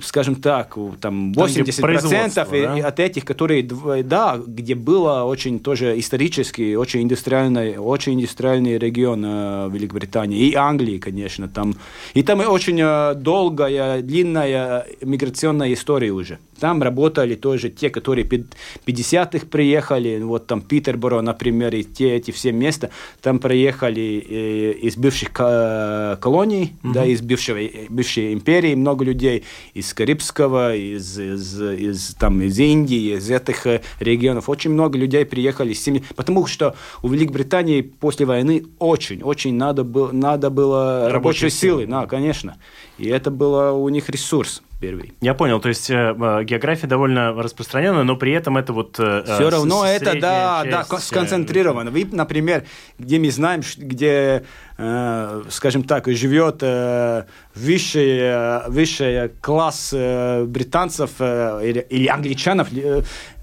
скажем 0.02 0.36
так, 0.36 0.76
там 1.00 1.32
80% 1.32 2.34
там, 2.34 2.46
да? 2.50 2.88
от 2.88 3.00
этих, 3.00 3.24
которые, 3.24 3.62
да, 4.04 4.40
где 4.46 4.74
было 4.74 5.24
очень 5.24 5.58
тоже 5.58 5.98
исторически, 5.98 6.74
очень 6.74 7.02
индустриальный, 7.02 7.76
очень 7.76 8.14
индустриальный 8.14 8.78
регион 8.78 9.24
э, 9.24 9.68
Великобритании 9.72 10.48
и 10.48 10.54
Англии, 10.54 10.98
конечно, 10.98 11.48
там. 11.48 11.74
И 12.14 12.22
там 12.22 12.40
очень 12.40 12.80
э, 12.80 13.14
долгая, 13.14 14.00
длинная 14.02 14.86
миграционная 15.00 15.72
история 15.72 16.12
уже. 16.12 16.38
Там 16.62 16.80
работали 16.80 17.34
тоже 17.34 17.70
те, 17.70 17.90
которые 17.90 18.24
50-х 18.24 19.46
приехали, 19.50 20.22
вот 20.22 20.46
там 20.46 20.60
Питерборо, 20.60 21.20
например, 21.20 21.74
и 21.74 21.82
те 21.82 22.14
эти 22.14 22.30
все 22.30 22.52
места, 22.52 22.90
там 23.20 23.40
приехали 23.40 24.24
э, 24.28 24.72
из 24.74 24.96
бывших 24.96 25.32
колоний, 25.32 26.72
mm-hmm. 26.84 26.92
да, 26.92 27.04
из 27.04 27.20
бывшего, 27.20 27.58
бывшей 27.88 28.32
империи 28.32 28.76
много 28.76 29.04
людей, 29.04 29.42
из 29.74 29.92
Карибского, 29.92 30.76
из, 30.76 31.18
из, 31.18 31.60
из, 31.60 32.14
там, 32.14 32.40
из 32.40 32.56
Индии, 32.60 33.16
из 33.16 33.28
этих 33.28 33.66
э, 33.66 33.82
регионов. 33.98 34.48
Очень 34.48 34.70
много 34.70 34.96
людей 34.96 35.24
приехали 35.24 35.72
с 35.72 35.82
семьи, 35.82 36.04
потому 36.14 36.46
что 36.46 36.76
у 37.02 37.08
Великобритании 37.08 37.80
после 37.80 38.24
войны 38.24 38.66
очень, 38.78 39.20
очень 39.24 39.56
надо 39.56 39.82
было, 39.82 40.12
надо 40.12 40.48
было 40.48 41.10
рабочей 41.10 41.50
силы, 41.50 41.86
да, 41.86 42.06
конечно. 42.06 42.56
И 42.98 43.08
это 43.08 43.32
было 43.32 43.72
у 43.72 43.88
них 43.88 44.08
ресурс 44.08 44.62
первый. 44.82 45.12
Я 45.20 45.34
понял, 45.34 45.60
то 45.60 45.68
есть 45.68 45.88
э, 45.90 45.94
э 45.94 46.44
география 46.44 46.88
довольно 46.88 47.32
распространенная, 47.32 48.02
но 48.02 48.16
при 48.16 48.32
этом 48.32 48.58
это 48.58 48.72
вот... 48.72 48.98
Э, 48.98 49.22
Все 49.24 49.48
равно 49.48 49.86
это, 49.86 50.18
да, 50.20 50.62
часть... 50.64 50.90
да, 50.90 50.98
сконцентрировано. 50.98 51.90
Вы, 51.90 52.06
например, 52.10 52.64
где 52.98 53.18
мы 53.18 53.30
знаем, 53.30 53.62
где 53.76 54.42
Э, 54.71 54.71
скажем 54.76 55.84
так, 55.84 56.08
живет 56.08 56.62
э, 56.62 57.24
высший, 57.54 58.18
э, 58.18 58.68
высший 58.68 59.28
класс 59.40 59.92
британцев 59.92 61.20
или, 61.20 61.86
или 61.90 62.08
англичанов, 62.08 62.68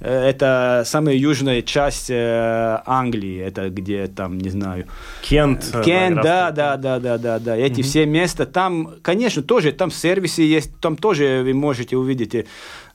это 0.01 0.83
самая 0.86 1.15
южная 1.15 1.62
часть 1.62 2.09
Англии, 2.09 3.39
это 3.41 3.69
где 3.69 4.07
там, 4.07 4.38
не 4.38 4.50
знаю... 4.50 4.88
Кент. 5.21 5.71
Кент, 5.83 6.21
да, 6.21 6.51
да, 6.51 6.77
да, 6.77 7.00
да, 7.00 7.17
да, 7.17 7.39
да. 7.39 7.55
Эти 7.55 7.81
mm-hmm. 7.81 7.83
все 7.83 8.05
места, 8.05 8.45
там, 8.45 8.95
конечно, 9.01 9.43
тоже, 9.43 9.71
там 9.71 9.91
сервисы 9.91 10.41
есть, 10.41 10.79
там 10.79 10.95
тоже 10.95 11.41
вы 11.43 11.53
можете 11.53 11.98
увидеть 11.98 12.45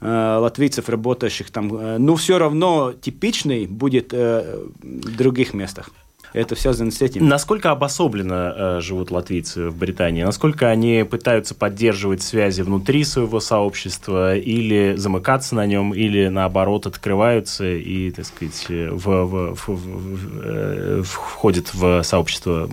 латвийцев, 0.01 0.89
работающих 0.89 1.51
там, 1.51 1.69
но 2.05 2.17
все 2.17 2.39
равно 2.39 2.93
типичный 2.93 3.67
будет 3.67 4.13
в 4.13 5.17
других 5.17 5.55
местах 5.55 5.91
это 6.35 6.57
связано 6.57 6.91
с 6.91 7.01
этим. 7.01 7.27
Насколько 7.29 7.71
обособленно 7.71 8.55
э, 8.57 8.81
живут 8.81 9.13
латвийцы 9.13 9.69
в 9.69 9.77
Британии? 9.77 10.25
Насколько 10.25 10.69
они 10.69 11.07
пытаются 11.09 11.55
поддерживать 11.55 12.23
связи 12.23 12.63
внутри 12.63 13.05
своего 13.05 13.39
сообщества 13.39 14.37
или 14.37 14.95
замыкаться 14.97 15.55
на 15.55 15.65
нем, 15.65 15.95
или 15.95 16.27
наоборот 16.27 16.87
открываются 16.87 17.65
и, 17.65 18.11
так 18.11 18.27
сказать, 18.27 18.67
в, 18.69 19.07
в, 19.07 19.55
в, 19.55 19.69
в, 19.69 20.41
э, 20.43 21.03
входят 21.05 21.73
в 21.73 22.03
сообщество 22.03 22.69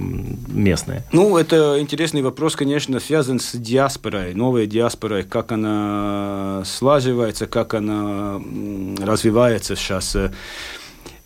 местное? 0.47 1.05
Ну, 1.11 1.37
это 1.37 1.79
интересный 1.79 2.23
вопрос, 2.23 2.55
конечно, 2.55 2.99
связан 2.99 3.39
с 3.39 3.55
диаспорой, 3.55 4.33
новой 4.33 4.65
диаспорой, 4.65 5.21
как 5.21 5.51
она 5.51 6.63
слаживается, 6.65 7.45
как 7.45 7.75
она 7.75 8.41
развивается 8.99 9.75
сейчас. 9.75 10.17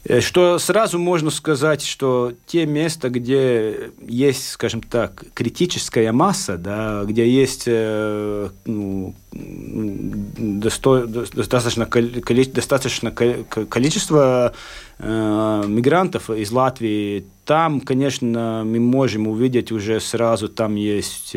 Э, 0.07 0.21
что 0.21 0.59
сразу 0.59 1.00
можно 1.00 1.31
сказать, 1.31 1.81
что 1.83 2.33
те 2.45 2.65
места, 2.65 3.09
где 3.09 3.91
есть, 4.07 4.51
скажем 4.51 4.81
так, 4.81 5.24
критическая 5.33 6.12
масса, 6.12 6.57
да, 6.57 7.03
где 7.05 7.27
есть 7.27 7.63
э, 7.65 8.50
ну, 8.65 9.15
досто, 9.31 11.07
достаточно, 11.07 11.88
достаточно 11.88 13.12
количество 13.12 14.53
э, 15.00 15.63
мигрантов 15.67 16.29
из 16.29 16.51
Латвии, 16.51 17.25
там, 17.45 17.81
конечно, 17.81 18.63
мы 18.63 18.79
можем 18.79 19.27
увидеть 19.27 19.71
уже 19.71 20.00
сразу, 20.00 20.50
там 20.50 20.75
есть 20.75 21.35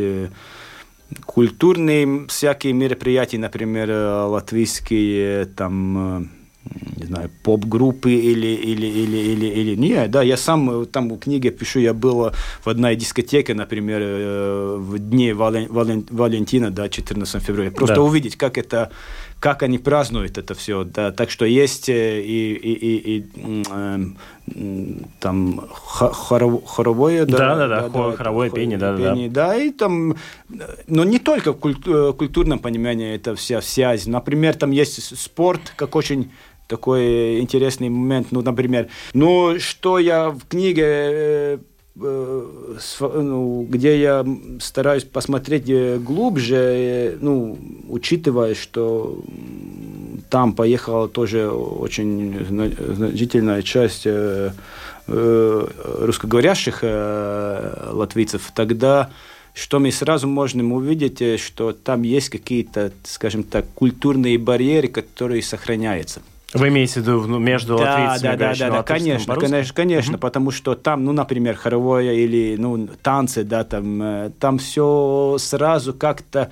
культурные 1.25 2.27
всякие 2.29 2.75
мероприятия, 2.75 3.39
например, 3.39 3.91
латвийские, 4.29 5.47
там 5.47 6.38
не 6.97 7.07
знаю, 7.07 7.31
поп-группы 7.43 8.13
или, 8.13 8.49
или, 8.49 8.87
или, 8.87 9.17
или, 9.17 9.47
или... 9.47 9.77
Не, 9.77 10.09
да, 10.09 10.23
я 10.23 10.37
сам 10.37 10.87
там 10.87 11.11
в 11.11 11.19
книге 11.19 11.51
пишу, 11.51 11.81
я 11.81 11.95
был 11.95 12.33
в 12.65 12.69
одной 12.69 12.97
дискотеке, 12.97 13.55
например, 13.55 14.01
э, 14.03 14.77
в 14.79 14.99
дни 14.99 15.33
Вален, 15.33 15.69
Вален, 15.71 16.07
Валентина, 16.11 16.71
да, 16.71 16.89
14 16.89 17.43
февраля. 17.43 17.71
Просто 17.71 17.97
да. 17.97 18.03
увидеть, 18.03 18.37
как 18.37 18.59
это, 18.59 18.91
как 19.41 19.63
они 19.63 19.79
празднуют 19.79 20.39
это 20.39 20.55
все, 20.55 20.85
да, 20.85 21.13
так 21.13 21.31
что 21.31 21.45
есть 21.45 21.89
э, 21.89 22.21
и, 22.21 22.55
и, 22.55 22.73
и, 22.73 23.17
и 23.17 23.27
э, 23.71 23.99
там 25.21 25.69
хоро, 25.71 26.59
хоровое, 26.67 27.27
да, 27.27 27.39
да, 27.39 27.55
да, 27.55 27.69
да, 27.69 27.89
да 27.89 28.17
хоровое 28.17 28.51
пение, 28.51 28.79
да, 28.79 28.97
пение, 28.97 29.29
да, 29.29 29.49
да, 29.49 29.57
и 29.57 29.71
там, 29.71 30.17
но 30.87 31.05
не 31.05 31.19
только 31.19 31.53
в 31.53 32.13
культурном 32.13 32.59
понимании 32.59 33.15
это 33.15 33.35
вся 33.35 33.61
связь, 33.63 34.07
например, 34.07 34.55
там 34.55 34.73
есть 34.73 35.17
спорт, 35.19 35.73
как 35.77 35.95
очень 35.97 36.31
такой 36.69 37.41
интересный 37.41 37.89
момент, 37.89 38.29
ну, 38.31 38.43
например, 38.43 38.87
ну, 39.15 39.59
что 39.59 39.99
я 39.99 40.31
в 40.31 40.47
книге 40.49 40.85
э, 40.85 41.59
э, 42.01 42.47
ну, 43.01 43.67
где 43.69 44.01
я 44.01 44.25
стараюсь 44.61 45.05
посмотреть 45.05 45.69
э, 45.69 45.99
глубже, 45.99 47.19
ну, 47.21 47.59
учитывая, 47.89 48.55
что 48.55 49.19
там 50.31 50.53
поехала 50.53 51.09
тоже 51.09 51.51
очень 51.51 52.47
значительная 52.49 53.63
часть 53.63 54.07
русскоговорящих 55.07 56.83
латвийцев, 56.83 58.53
тогда 58.55 59.09
что 59.55 59.81
мы 59.81 59.91
сразу 59.91 60.29
можем 60.29 60.71
увидеть, 60.73 61.41
что 61.41 61.73
там 61.73 62.03
есть 62.03 62.29
какие-то, 62.29 62.93
скажем 63.05 63.43
так, 63.43 63.65
культурные 63.75 64.37
барьеры, 64.39 64.89
которые 64.89 65.43
сохраняются. 65.43 66.21
Вы 66.55 66.69
имеете 66.69 67.01
в 67.01 67.03
виду 67.03 67.39
между 67.39 67.77
да, 67.77 67.85
латвийцами 67.85 68.37
да, 68.37 68.37
да, 68.37 68.55
да, 68.55 68.71
да, 68.71 68.83
конечно, 68.83 69.35
конечно, 69.37 69.75
конечно, 69.75 70.15
угу. 70.15 70.21
потому 70.21 70.51
что 70.51 70.75
там, 70.75 71.05
ну, 71.05 71.13
например, 71.13 71.57
хоровое 71.57 72.15
или 72.15 72.57
ну 72.59 72.89
танцы, 73.03 73.45
да, 73.45 73.65
там, 73.65 74.03
э, 74.03 74.31
там 74.41 74.57
все 74.59 75.37
сразу 75.39 75.93
как-то 75.93 76.51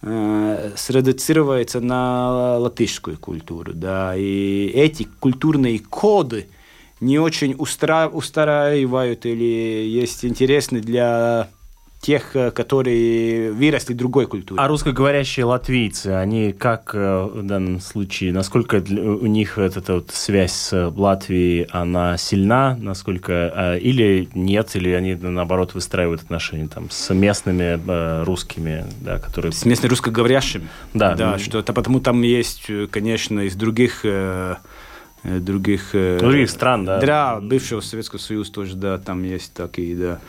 э, 0.00 0.70
средуцируется 0.76 1.80
на 1.80 2.58
латышскую 2.58 3.18
культуру, 3.18 3.72
да, 3.74 4.14
и 4.16 4.66
эти 4.66 5.08
культурные 5.18 5.80
коды 5.80 6.46
не 7.00 7.18
очень 7.18 7.56
устра... 7.58 8.06
устраивают 8.06 9.26
или 9.26 9.88
есть 9.88 10.24
интересны 10.24 10.80
для 10.80 11.48
тех, 12.02 12.34
э, 12.34 12.50
которые 12.50 13.52
выросли 13.52 13.94
в 13.94 13.96
другой 13.96 14.26
культуре. 14.26 14.60
А 14.60 14.66
русскоговорящие 14.66 15.44
латвийцы, 15.44 16.08
они 16.08 16.52
как 16.52 16.90
э, 16.94 17.28
в 17.32 17.44
данном 17.44 17.80
случае, 17.80 18.32
насколько 18.32 18.82
у 18.90 19.26
них 19.26 19.56
эта 19.56 19.94
вот 19.94 20.10
связь 20.10 20.52
с 20.52 20.90
Латвией, 20.96 21.68
она 21.70 22.16
сильна, 22.16 22.76
насколько, 22.76 23.32
э, 23.32 23.78
или 23.78 24.28
нет, 24.34 24.74
или 24.74 24.90
они 24.90 25.14
наоборот 25.14 25.74
выстраивают 25.74 26.22
отношения 26.22 26.66
там 26.66 26.90
с 26.90 27.14
местными 27.14 28.24
русскими, 28.24 28.84
да, 29.00 29.20
которые... 29.20 29.52
С 29.52 29.64
местными 29.64 29.90
русскоговорящими? 29.90 30.66
Да. 30.94 31.14
Да, 31.14 31.38
что 31.38 31.60
это 31.60 31.72
потому 31.72 32.00
там 32.00 32.22
есть, 32.22 32.68
конечно, 32.90 33.40
из 33.40 33.54
других 33.54 34.04
других... 35.24 35.90
Других 35.92 36.50
стран, 36.50 36.84
да? 36.84 36.98
Да, 36.98 37.40
бывшего 37.40 37.80
Советского 37.80 38.18
Союза 38.18 38.52
тоже, 38.52 38.74
да, 38.74 38.98
там 38.98 39.22
есть 39.22 39.54
такие, 39.54 39.94
да 39.94 40.20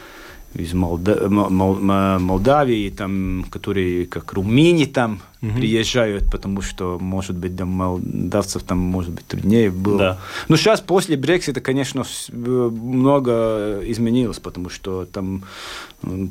из 0.56 0.74
Молда... 0.74 1.30
Мол... 1.30 1.76
Молдавии, 1.76 2.90
там, 2.90 3.46
которые 3.50 4.06
как 4.06 4.34
румыни 4.34 4.86
там 4.86 5.22
угу. 5.42 5.54
приезжают, 5.54 6.30
потому 6.32 6.62
что, 6.62 6.98
может 7.00 7.36
быть, 7.36 7.56
для 7.56 7.66
молдавцев 7.66 8.64
там, 8.64 8.78
может 8.78 9.12
быть, 9.12 9.26
труднее 9.26 9.72
было. 9.72 9.98
Да. 9.98 10.20
Но 10.48 10.56
сейчас 10.56 10.82
после 10.82 11.18
Брексита, 11.18 11.62
конечно, 11.62 12.04
много 12.32 13.82
изменилось, 13.84 14.40
потому 14.40 14.70
что 14.70 15.06
там 15.06 15.44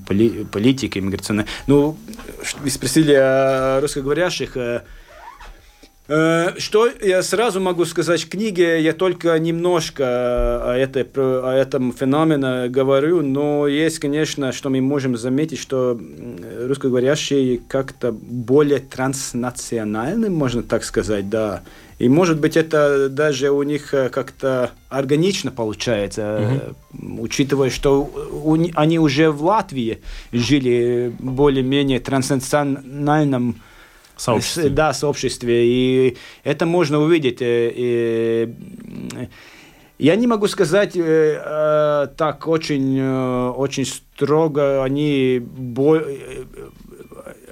поли... 0.06 0.44
политика 0.44 0.98
иммиграционная. 0.98 1.46
Ну, 1.66 1.96
вы 2.60 2.70
спросили 2.70 3.12
о 3.12 3.80
русскоговорящих, 3.80 4.56
э, 4.56 4.62
Э, 4.62 4.80
что 6.58 6.90
я 7.00 7.22
сразу 7.22 7.60
могу 7.60 7.84
сказать, 7.84 8.22
в 8.22 8.28
книге 8.28 8.82
я 8.82 8.92
только 8.92 9.38
немножко 9.38 10.04
о, 10.04 10.74
этой, 10.76 11.04
о 11.14 11.52
этом 11.52 11.92
феномене 11.92 12.68
говорю, 12.68 13.22
но 13.22 13.66
есть, 13.66 13.98
конечно, 13.98 14.52
что 14.52 14.68
мы 14.68 14.80
можем 14.80 15.16
заметить, 15.16 15.58
что 15.58 15.98
русскоговорящие 16.66 17.60
как-то 17.66 18.12
более 18.12 18.80
транснациональны, 18.80 20.28
можно 20.28 20.62
так 20.62 20.84
сказать, 20.84 21.30
да. 21.30 21.62
И, 21.98 22.08
может 22.08 22.40
быть, 22.40 22.56
это 22.56 23.08
даже 23.08 23.50
у 23.50 23.62
них 23.62 23.94
э, 23.94 24.08
как-то 24.08 24.72
органично 24.88 25.52
получается, 25.52 26.74
угу. 26.92 27.22
учитывая, 27.22 27.70
что 27.70 28.02
у, 28.02 28.58
они 28.74 28.98
уже 28.98 29.30
в 29.30 29.44
Латвии 29.44 30.00
жили 30.32 31.14
более-менее 31.20 32.00
транснациональном 32.00 33.62
сообществе. 34.16 34.68
Да, 34.68 34.92
сообществе. 34.92 35.66
И 35.66 36.16
это 36.44 36.66
можно 36.66 36.98
увидеть. 37.00 37.42
Э, 37.42 37.72
и, 37.74 38.54
я 39.98 40.16
не 40.16 40.26
могу 40.26 40.48
сказать 40.48 40.96
э, 40.96 41.00
э, 41.00 42.08
так 42.16 42.48
очень, 42.48 42.98
э, 42.98 43.50
очень 43.50 43.84
строго, 43.84 44.82
они, 44.82 45.40
бо, 45.40 45.96
э, 45.96 46.44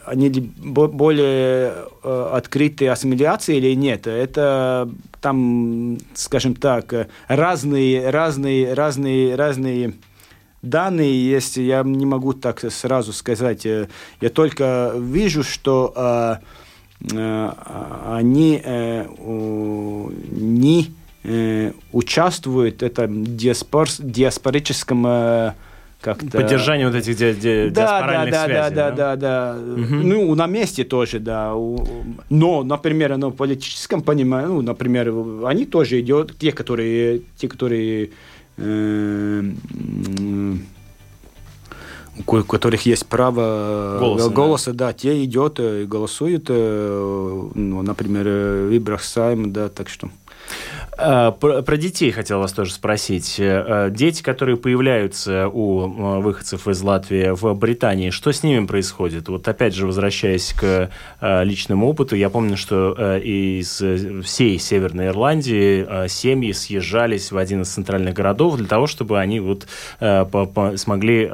они 0.04 0.30
более 0.30 1.74
э, 2.02 2.30
открыты 2.32 2.88
ассимиляции 2.88 3.56
или 3.56 3.74
нет. 3.74 4.08
Это 4.08 4.90
там, 5.20 5.98
скажем 6.14 6.56
так, 6.56 7.08
разные, 7.28 8.10
разные, 8.10 8.74
разные, 8.74 9.36
разные 9.36 9.94
данные 10.62 11.30
есть. 11.30 11.56
Я 11.56 11.82
не 11.82 12.06
могу 12.06 12.32
так 12.32 12.60
сразу 12.70 13.12
сказать. 13.12 13.64
Я 13.64 14.28
только 14.32 14.92
вижу, 14.96 15.42
что 15.42 16.40
Э, 17.12 17.52
они 18.06 18.60
э, 18.62 19.06
не 20.30 20.90
э, 21.24 21.72
участвуют 21.92 22.82
в 22.82 22.84
этом 22.84 23.24
диаспор, 23.24 23.88
диаспорическом 23.98 25.54
как-то... 26.00 26.38
Поддержание 26.38 26.86
вот 26.86 26.96
этих 26.96 27.16
ди- 27.16 27.34
ди- 27.34 27.70
да, 27.70 28.00
да, 28.00 28.26
да, 28.26 28.44
связей. 28.44 28.74
Да, 28.74 28.90
да, 28.90 29.16
да, 29.16 29.16
да. 29.16 29.58
Угу. 29.58 29.94
Ну, 29.94 30.34
на 30.34 30.46
месте 30.46 30.84
тоже, 30.84 31.18
да. 31.20 31.54
Но, 32.30 32.62
например, 32.62 33.16
на 33.16 33.30
политическом 33.30 34.02
понимании, 34.02 34.48
ну, 34.48 34.62
например, 34.62 35.12
они 35.46 35.64
тоже 35.66 36.00
идут, 36.00 36.38
те, 36.38 36.52
которые, 36.52 37.20
те, 37.36 37.48
которые 37.48 38.06
э, 38.06 38.08
у 42.26 42.42
которых 42.42 42.86
есть 42.86 43.06
право 43.06 43.96
голоса, 43.98 44.30
голоса 44.30 44.72
да. 44.72 44.88
да, 44.88 44.92
те 44.92 45.24
идет 45.24 45.58
и 45.58 45.84
голосуют, 45.84 46.48
ну, 46.48 47.82
например, 47.82 48.26
Вибрахсайм, 48.68 49.52
да, 49.52 49.68
так 49.68 49.88
что 49.88 50.10
Э, 50.50 50.59
про, 51.00 51.62
про 51.62 51.76
детей 51.76 52.10
хотел 52.10 52.40
вас 52.40 52.52
тоже 52.52 52.72
спросить. 52.72 53.36
Э, 53.38 53.88
э, 53.88 53.90
дети, 53.90 54.22
которые 54.22 54.56
появляются 54.56 55.48
у 55.48 56.20
выходцев 56.20 56.68
из 56.68 56.82
Латвии 56.82 57.30
в 57.30 57.54
Британии, 57.54 58.10
что 58.10 58.32
с 58.32 58.42
ними 58.42 58.66
происходит? 58.66 59.28
Вот 59.28 59.48
опять 59.48 59.74
же, 59.74 59.86
возвращаясь 59.86 60.52
к 60.52 60.90
личному 61.20 61.88
опыту, 61.88 62.16
я 62.16 62.30
помню, 62.30 62.56
что 62.56 63.16
из 63.16 63.82
всей 64.24 64.58
Северной 64.58 65.06
Ирландии 65.06 66.08
семьи 66.08 66.52
съезжались 66.52 67.32
в 67.32 67.36
один 67.36 67.62
из 67.62 67.68
центральных 67.68 68.14
городов 68.14 68.56
для 68.56 68.66
того, 68.66 68.86
чтобы 68.86 69.18
они 69.18 69.40
вот 69.40 69.66
смогли 69.98 71.30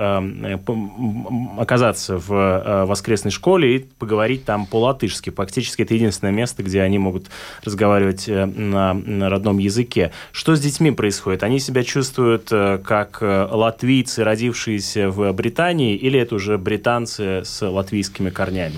оказаться 1.59 2.19
в 2.19 2.85
воскресной 2.87 3.31
школе 3.31 3.77
и 3.77 3.79
поговорить 3.79 4.45
там 4.45 4.67
по-латышски. 4.67 5.31
Фактически 5.31 5.83
это 5.83 5.95
единственное 5.95 6.33
место, 6.33 6.63
где 6.63 6.83
они 6.83 6.99
могут 6.99 7.27
разговаривать 7.65 8.29
на 8.29 8.95
родном 9.29 9.56
родном 9.57 9.59
языке. 9.59 10.13
Что 10.33 10.55
с 10.55 10.61
детьми 10.61 10.91
происходит? 10.91 11.43
Они 11.43 11.59
себя 11.59 11.83
чувствуют 11.83 12.49
э, 12.51 12.79
как 12.85 13.19
э, 13.21 13.49
латвийцы, 13.51 14.25
родившиеся 14.25 15.11
в 15.11 15.33
Британии, 15.33 15.97
или 15.97 16.19
это 16.21 16.35
уже 16.35 16.59
британцы 16.59 17.43
с 17.45 17.67
латвийскими 17.67 18.31
корнями? 18.31 18.77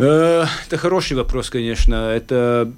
Э, 0.00 0.46
это 0.66 0.76
хороший 0.76 1.16
вопрос, 1.16 1.50
конечно. 1.50 1.94
Это 1.94 2.72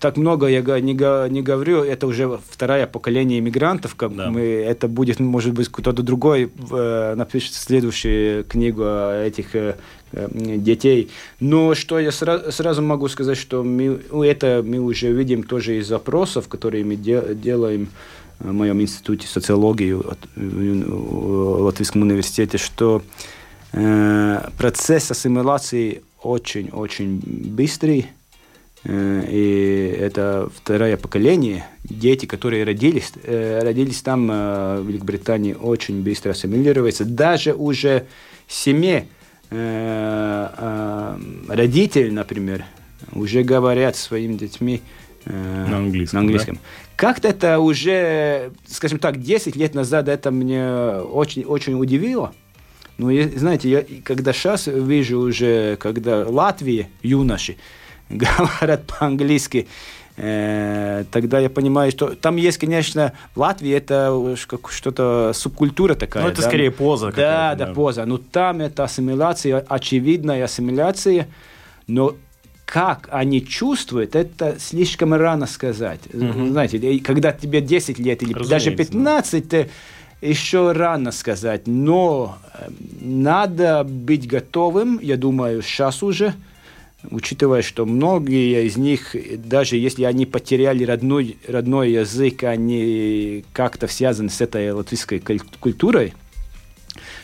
так 0.00 0.16
много 0.16 0.46
я 0.46 0.60
не, 0.80 0.92
не 1.30 1.42
говорю. 1.42 1.82
Это 1.82 2.06
уже 2.06 2.38
второе 2.50 2.86
поколение 2.86 3.38
иммигрантов. 3.38 3.94
Как 3.94 4.14
да. 4.14 4.30
мы, 4.30 4.40
это 4.42 4.88
будет, 4.88 5.20
может 5.20 5.52
быть, 5.54 5.68
кто-то 5.68 6.02
другой 6.02 6.52
напишет 7.16 7.54
следующую 7.54 8.44
книгу 8.44 8.82
о 8.84 9.24
этих 9.24 9.54
Э, 10.16 10.28
детей. 10.32 11.10
Но 11.40 11.74
что 11.74 11.98
я 11.98 12.12
сразу, 12.12 12.52
сразу 12.52 12.82
могу 12.82 13.08
сказать, 13.08 13.36
что 13.36 13.64
мы, 13.64 14.00
ну, 14.10 14.22
это 14.22 14.62
мы 14.64 14.78
уже 14.78 15.12
видим 15.12 15.42
тоже 15.42 15.78
из 15.78 15.88
запросов, 15.88 16.46
которые 16.46 16.84
мы 16.84 16.94
де, 16.94 17.34
делаем 17.34 17.88
в 18.38 18.52
моем 18.52 18.80
институте 18.80 19.26
социологии 19.26 19.92
в 19.92 21.64
Латвийском 21.64 22.02
университете, 22.02 22.58
что 22.58 23.02
э, 23.72 24.48
процесс 24.56 25.10
ассимиляции 25.10 26.02
очень-очень 26.24 27.20
быстрый, 27.24 28.06
э, 28.84 29.24
и 29.30 29.96
это 30.00 30.48
второе 30.54 30.96
поколение, 30.96 31.66
дети, 31.84 32.26
которые 32.26 32.64
родились, 32.64 33.12
э, 33.22 33.60
родились 33.62 34.02
там, 34.02 34.30
э, 34.30 34.80
в 34.80 34.88
Великобритании, 34.88 35.54
очень 35.54 36.02
быстро 36.02 36.30
ассимилируются. 36.30 37.04
Даже 37.04 37.54
уже 37.54 38.06
в 38.46 38.52
семье 38.52 39.06
родители, 41.48 42.10
например, 42.10 42.64
уже 43.12 43.44
говорят 43.44 43.94
своим 43.94 44.36
детьми 44.36 44.80
на 45.26 45.76
английском. 45.76 46.16
На 46.16 46.20
английском. 46.22 46.54
Да? 46.56 46.60
Как-то 46.96 47.28
это 47.28 47.60
уже, 47.60 48.50
скажем 48.66 48.98
так, 48.98 49.20
10 49.20 49.54
лет 49.54 49.74
назад 49.74 50.08
это 50.08 50.32
мне 50.32 50.66
очень, 50.66 51.44
очень 51.44 51.74
удивило. 51.74 52.32
Ну, 52.98 53.10
знаете, 53.36 53.68
я 53.68 53.84
когда 54.04 54.32
сейчас 54.32 54.66
вижу 54.66 55.18
уже, 55.18 55.76
когда 55.76 56.26
Латвии 56.28 56.88
юноши 57.02 57.56
говорят 58.08 58.86
по-английски, 58.86 59.66
Э, 60.16 61.04
тогда 61.10 61.40
я 61.40 61.50
понимаю, 61.50 61.90
что 61.90 62.14
там 62.14 62.36
есть, 62.36 62.58
конечно, 62.58 63.12
в 63.34 63.40
Латвии 63.40 63.72
это 63.72 64.36
что-то 64.36 65.32
субкультура 65.34 65.94
такая. 65.94 66.22
Ну, 66.22 66.28
это 66.28 66.40
да? 66.40 66.48
скорее 66.48 66.70
поза. 66.70 67.10
Да, 67.10 67.54
да, 67.56 67.66
да, 67.66 67.72
поза. 67.72 68.04
Но 68.04 68.18
там 68.18 68.60
это 68.60 68.84
ассимиляция, 68.84 69.64
очевидная 69.68 70.44
ассимиляция, 70.44 71.28
но 71.88 72.14
как 72.64 73.08
они 73.10 73.44
чувствуют, 73.44 74.14
это 74.14 74.56
слишком 74.58 75.14
рано 75.14 75.46
сказать. 75.46 76.00
Угу. 76.12 76.48
Знаете, 76.48 76.98
когда 77.00 77.32
тебе 77.32 77.60
10 77.60 77.98
лет 77.98 78.22
или 78.22 78.32
Разумеется, 78.32 78.50
даже 78.50 78.70
15, 78.70 79.48
да. 79.48 79.66
Еще 80.24 80.72
рано 80.72 81.12
сказать. 81.12 81.66
Но 81.66 82.38
э, 82.54 82.68
надо 83.00 83.84
быть 83.84 84.26
готовым, 84.26 84.98
я 85.00 85.16
думаю, 85.16 85.62
сейчас 85.62 86.02
уже, 86.02 86.34
учитывая, 87.10 87.62
что 87.62 87.86
многие 87.86 88.66
из 88.66 88.76
них, 88.76 89.14
даже 89.38 89.76
если 89.76 90.04
они 90.04 90.26
потеряли 90.26 90.84
родной, 90.84 91.36
родной 91.46 91.92
язык, 91.92 92.44
они 92.44 93.44
как-то 93.52 93.88
связаны 93.88 94.30
с 94.30 94.40
этой 94.40 94.72
латвийской 94.72 95.20
культурой, 95.60 96.14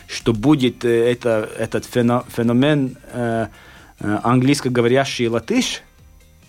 что 0.07 0.33
будет 0.33 0.85
э, 0.85 1.11
это, 1.11 1.49
этот 1.57 1.85
феномен 1.85 2.97
э, 3.13 3.47
э, 3.99 4.19
английскоговорящий 4.23 5.27
латыш, 5.27 5.81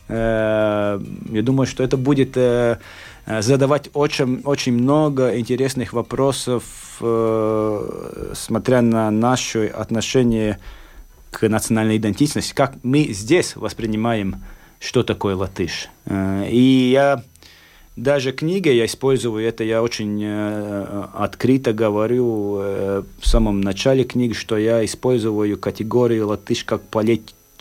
э, 0.08 1.00
я 1.30 1.42
думаю, 1.42 1.66
что 1.66 1.84
это 1.84 1.96
будет 1.96 2.36
э, 2.36 2.78
задавать 3.26 3.90
очень, 3.94 4.42
очень 4.44 4.72
много 4.72 5.38
интересных 5.38 5.92
вопросов, 5.92 6.64
смотря 6.98 8.82
на 8.82 9.10
наше 9.10 9.66
отношение 9.66 10.58
к 11.30 11.48
национальной 11.48 11.96
идентичности, 11.96 12.52
как 12.54 12.74
мы 12.82 13.04
здесь 13.12 13.56
воспринимаем, 13.56 14.36
что 14.78 15.02
такое 15.02 15.36
латыш. 15.36 15.88
И 16.10 16.90
я 16.92 17.22
даже 17.96 18.32
книги 18.32 18.70
я 18.70 18.86
использую, 18.86 19.46
это 19.46 19.64
я 19.64 19.82
очень 19.82 20.18
э, 20.24 21.04
открыто 21.12 21.74
говорю 21.74 22.56
э, 22.58 23.02
в 23.20 23.26
самом 23.28 23.60
начале 23.60 24.04
книги, 24.04 24.32
что 24.32 24.56
я 24.56 24.82
использую 24.82 25.58
категорию 25.58 26.28
латыш 26.28 26.64
как 26.64 26.80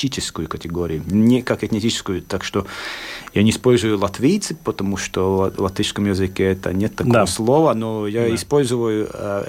политическую 0.01 0.47
категорию, 0.47 1.03
не 1.05 1.41
как 1.41 1.63
этническую. 1.63 2.21
Так 2.21 2.43
что 2.43 2.65
я 3.33 3.43
не 3.43 3.51
использую 3.51 3.99
латвийцы, 3.99 4.55
потому 4.55 4.97
что 4.97 5.51
в 5.55 5.61
латышском 5.61 6.05
языке 6.05 6.51
это 6.51 6.73
нет 6.73 6.95
такого 6.95 7.13
да. 7.13 7.25
слова, 7.27 7.73
но 7.75 8.07
я 8.07 8.21
да. 8.27 8.35
использую 8.35 9.07
э, 9.13 9.43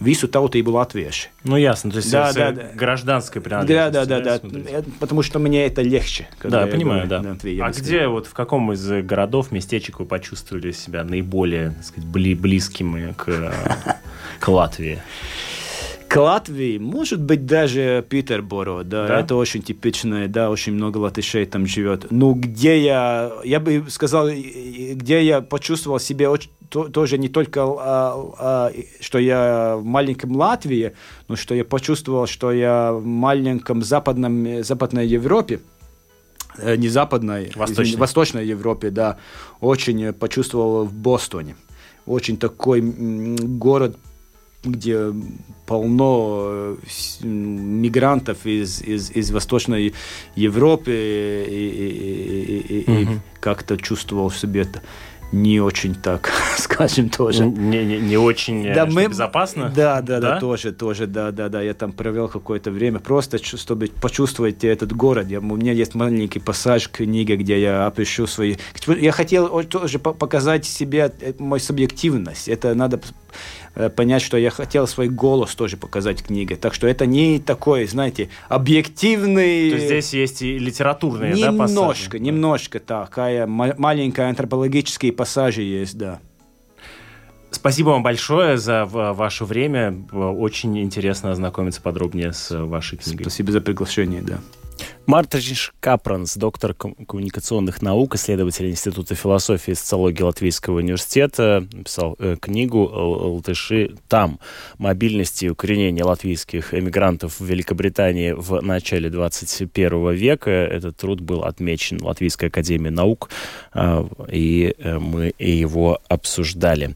visu 0.00 0.28
tautību 0.28 0.70
latvieši. 0.70 1.28
Ну, 1.44 1.56
ясно, 1.56 1.90
то 1.90 1.98
есть 1.98 2.10
да, 2.10 2.30
это 2.30 2.52
да, 2.52 2.62
гражданская 2.74 3.42
принадлежность. 3.42 3.92
Да, 3.92 4.06
да, 4.06 4.20
да, 4.20 4.38
да, 4.38 4.82
потому 4.98 5.22
что 5.22 5.38
мне 5.38 5.66
это 5.66 5.82
легче. 5.82 6.28
Да, 6.42 6.62
я 6.62 6.66
понимаю, 6.66 7.06
да. 7.06 7.20
а 7.20 7.70
где, 7.70 8.06
вот 8.06 8.26
в 8.26 8.32
каком 8.32 8.72
из 8.72 8.88
городов, 9.04 9.52
местечек 9.52 10.00
вы 10.00 10.06
почувствовали 10.06 10.72
себя 10.72 11.04
наиболее, 11.04 11.72
так 11.72 11.84
сказать, 11.84 12.08
близкими 12.08 13.12
к, 13.16 13.52
к 14.40 14.48
Латвии? 14.48 15.02
К 16.12 16.16
Латвии, 16.20 16.76
может 16.76 17.22
быть, 17.22 17.46
даже 17.46 18.04
Петерборо, 18.06 18.82
да, 18.84 19.08
да, 19.08 19.20
это 19.20 19.34
очень 19.34 19.62
типичное, 19.62 20.28
да, 20.28 20.50
очень 20.50 20.74
много 20.74 20.98
латышей 20.98 21.46
там 21.46 21.64
живет. 21.66 22.08
Ну, 22.10 22.34
где 22.34 22.78
я, 22.84 23.32
я 23.44 23.58
бы 23.60 23.86
сказал, 23.88 24.28
где 24.28 25.24
я 25.24 25.40
почувствовал 25.40 25.98
себя 25.98 26.30
очень, 26.30 26.50
то, 26.68 26.88
тоже 26.88 27.16
не 27.16 27.30
только, 27.30 27.62
а, 27.64 28.34
а, 28.38 28.72
что 29.00 29.18
я 29.18 29.76
в 29.78 29.84
маленьком 29.84 30.36
Латвии, 30.36 30.92
но 31.28 31.36
что 31.36 31.54
я 31.54 31.64
почувствовал, 31.64 32.26
что 32.26 32.52
я 32.52 32.92
в 32.92 33.06
маленьком 33.06 33.82
западном, 33.82 34.62
западной 34.62 35.06
Европе, 35.06 35.60
э, 36.58 36.76
не 36.76 36.88
западной, 36.88 37.52
восточной. 37.54 37.84
Извините, 37.84 37.98
восточной 37.98 38.46
Европе, 38.46 38.90
да, 38.90 39.16
очень 39.60 40.12
почувствовал 40.12 40.84
в 40.84 40.92
Бостоне. 40.92 41.56
Очень 42.04 42.36
такой 42.36 42.82
город 42.82 43.96
где 44.62 45.12
полно 45.66 46.48
э, 46.50 46.76
мигрантов 47.22 48.46
из, 48.46 48.80
из, 48.82 49.10
из 49.10 49.30
Восточной 49.30 49.94
Европы, 50.36 50.92
и, 51.48 52.62
и, 52.68 52.82
и, 52.82 52.90
угу. 52.90 53.12
и 53.12 53.18
как-то 53.40 53.76
чувствовал 53.76 54.30
себе 54.30 54.62
это 54.62 54.82
не 55.32 55.60
очень 55.60 55.94
так, 55.94 56.30
скажем, 56.58 57.08
тоже. 57.08 57.46
Не, 57.46 57.84
не, 57.84 57.98
не 57.98 58.16
очень 58.18 58.66
э, 58.66 58.74
да, 58.74 58.86
мы, 58.86 59.06
безопасно? 59.06 59.72
Да, 59.74 60.02
да, 60.02 60.20
да, 60.20 60.34
да, 60.34 60.40
тоже, 60.40 60.72
тоже, 60.72 61.06
да, 61.06 61.32
да, 61.32 61.48
да. 61.48 61.62
Я 61.62 61.74
там 61.74 61.92
провел 61.92 62.28
какое-то 62.28 62.70
время, 62.70 62.98
просто 62.98 63.42
чтобы 63.42 63.88
почувствовать 64.00 64.62
этот 64.62 64.92
город. 64.92 65.28
Я, 65.28 65.40
у 65.40 65.56
меня 65.56 65.72
есть 65.72 65.94
маленький 65.94 66.38
пассаж 66.38 66.88
книги, 66.88 67.32
где 67.32 67.60
я 67.60 67.86
опишу 67.86 68.26
свои... 68.26 68.56
Я 68.86 69.12
хотел 69.12 69.64
тоже 69.64 69.98
показать 69.98 70.66
себе 70.66 71.12
э, 71.20 71.32
мою 71.38 71.60
субъективность. 71.60 72.48
Это 72.48 72.74
надо 72.74 73.00
понять, 73.96 74.22
что 74.22 74.36
я 74.36 74.50
хотел 74.50 74.86
свой 74.86 75.08
голос 75.08 75.54
тоже 75.54 75.76
показать 75.76 76.22
книгой. 76.22 76.56
Так 76.56 76.74
что 76.74 76.86
это 76.86 77.06
не 77.06 77.38
такой, 77.38 77.86
знаете, 77.86 78.28
объективный... 78.48 79.70
То 79.70 79.76
есть 79.76 79.86
здесь 79.86 80.12
есть 80.12 80.42
и 80.42 80.58
литературные, 80.58 81.32
немножко, 81.32 82.18
да, 82.18 82.24
Немножко 82.24 82.80
такая 82.80 83.46
маленькая 83.46 84.28
антропологические 84.28 85.12
пассажи 85.12 85.62
есть, 85.62 85.96
да. 85.96 86.20
Спасибо 87.50 87.90
вам 87.90 88.02
большое 88.02 88.56
за 88.56 88.86
ваше 88.86 89.44
время. 89.44 89.94
Очень 90.10 90.78
интересно 90.80 91.32
ознакомиться 91.32 91.82
подробнее 91.82 92.32
с 92.32 92.50
вашей 92.50 92.98
книгой. 92.98 93.24
Спасибо 93.24 93.52
за 93.52 93.60
приглашение, 93.60 94.22
да. 94.22 94.38
Мартинш 95.06 95.74
Капранс, 95.80 96.36
доктор 96.36 96.74
коммуникационных 96.74 97.82
наук, 97.82 98.14
исследователь 98.14 98.70
Института 98.70 99.14
философии 99.14 99.72
и 99.72 99.74
социологии 99.74 100.22
Латвийского 100.22 100.78
университета, 100.78 101.66
написал 101.72 102.16
э, 102.18 102.36
книгу 102.40 102.84
«Латыши 102.84 103.96
там. 104.08 104.38
Мобильность 104.78 105.42
и 105.42 105.50
укоренение 105.50 106.04
латвийских 106.04 106.72
эмигрантов 106.72 107.40
в 107.40 107.44
Великобритании 107.44 108.32
в 108.32 108.60
начале 108.60 109.10
21 109.10 110.12
века». 110.12 110.50
Этот 110.50 110.96
труд 110.96 111.20
был 111.20 111.42
отмечен 111.42 112.00
Латвийской 112.00 112.46
академией 112.46 112.94
наук, 112.94 113.30
э, 113.74 114.04
и 114.30 114.74
мы 114.82 115.34
его 115.38 115.98
обсуждали. 116.08 116.94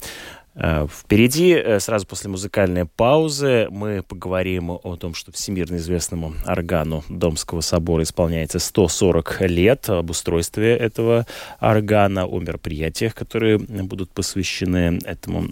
Э, 0.58 0.86
впереди, 0.90 1.52
э, 1.52 1.78
сразу 1.80 2.06
после 2.06 2.30
музыкальной 2.30 2.86
паузы, 2.86 3.68
мы 3.70 4.02
поговорим 4.02 4.70
о 4.70 4.96
том, 4.96 5.12
что 5.14 5.30
всемирно 5.30 5.76
известному 5.76 6.32
органу 6.46 7.04
Домского 7.10 7.60
собора 7.60 8.04
исполняется 8.04 8.58
140 8.58 9.42
лет, 9.42 9.90
об 9.90 10.10
устройстве 10.10 10.74
этого 10.74 11.26
органа, 11.60 12.24
о 12.26 12.40
мероприятиях, 12.40 13.14
которые 13.14 13.58
будут 13.58 14.10
посвящены 14.10 14.98
этому. 15.04 15.46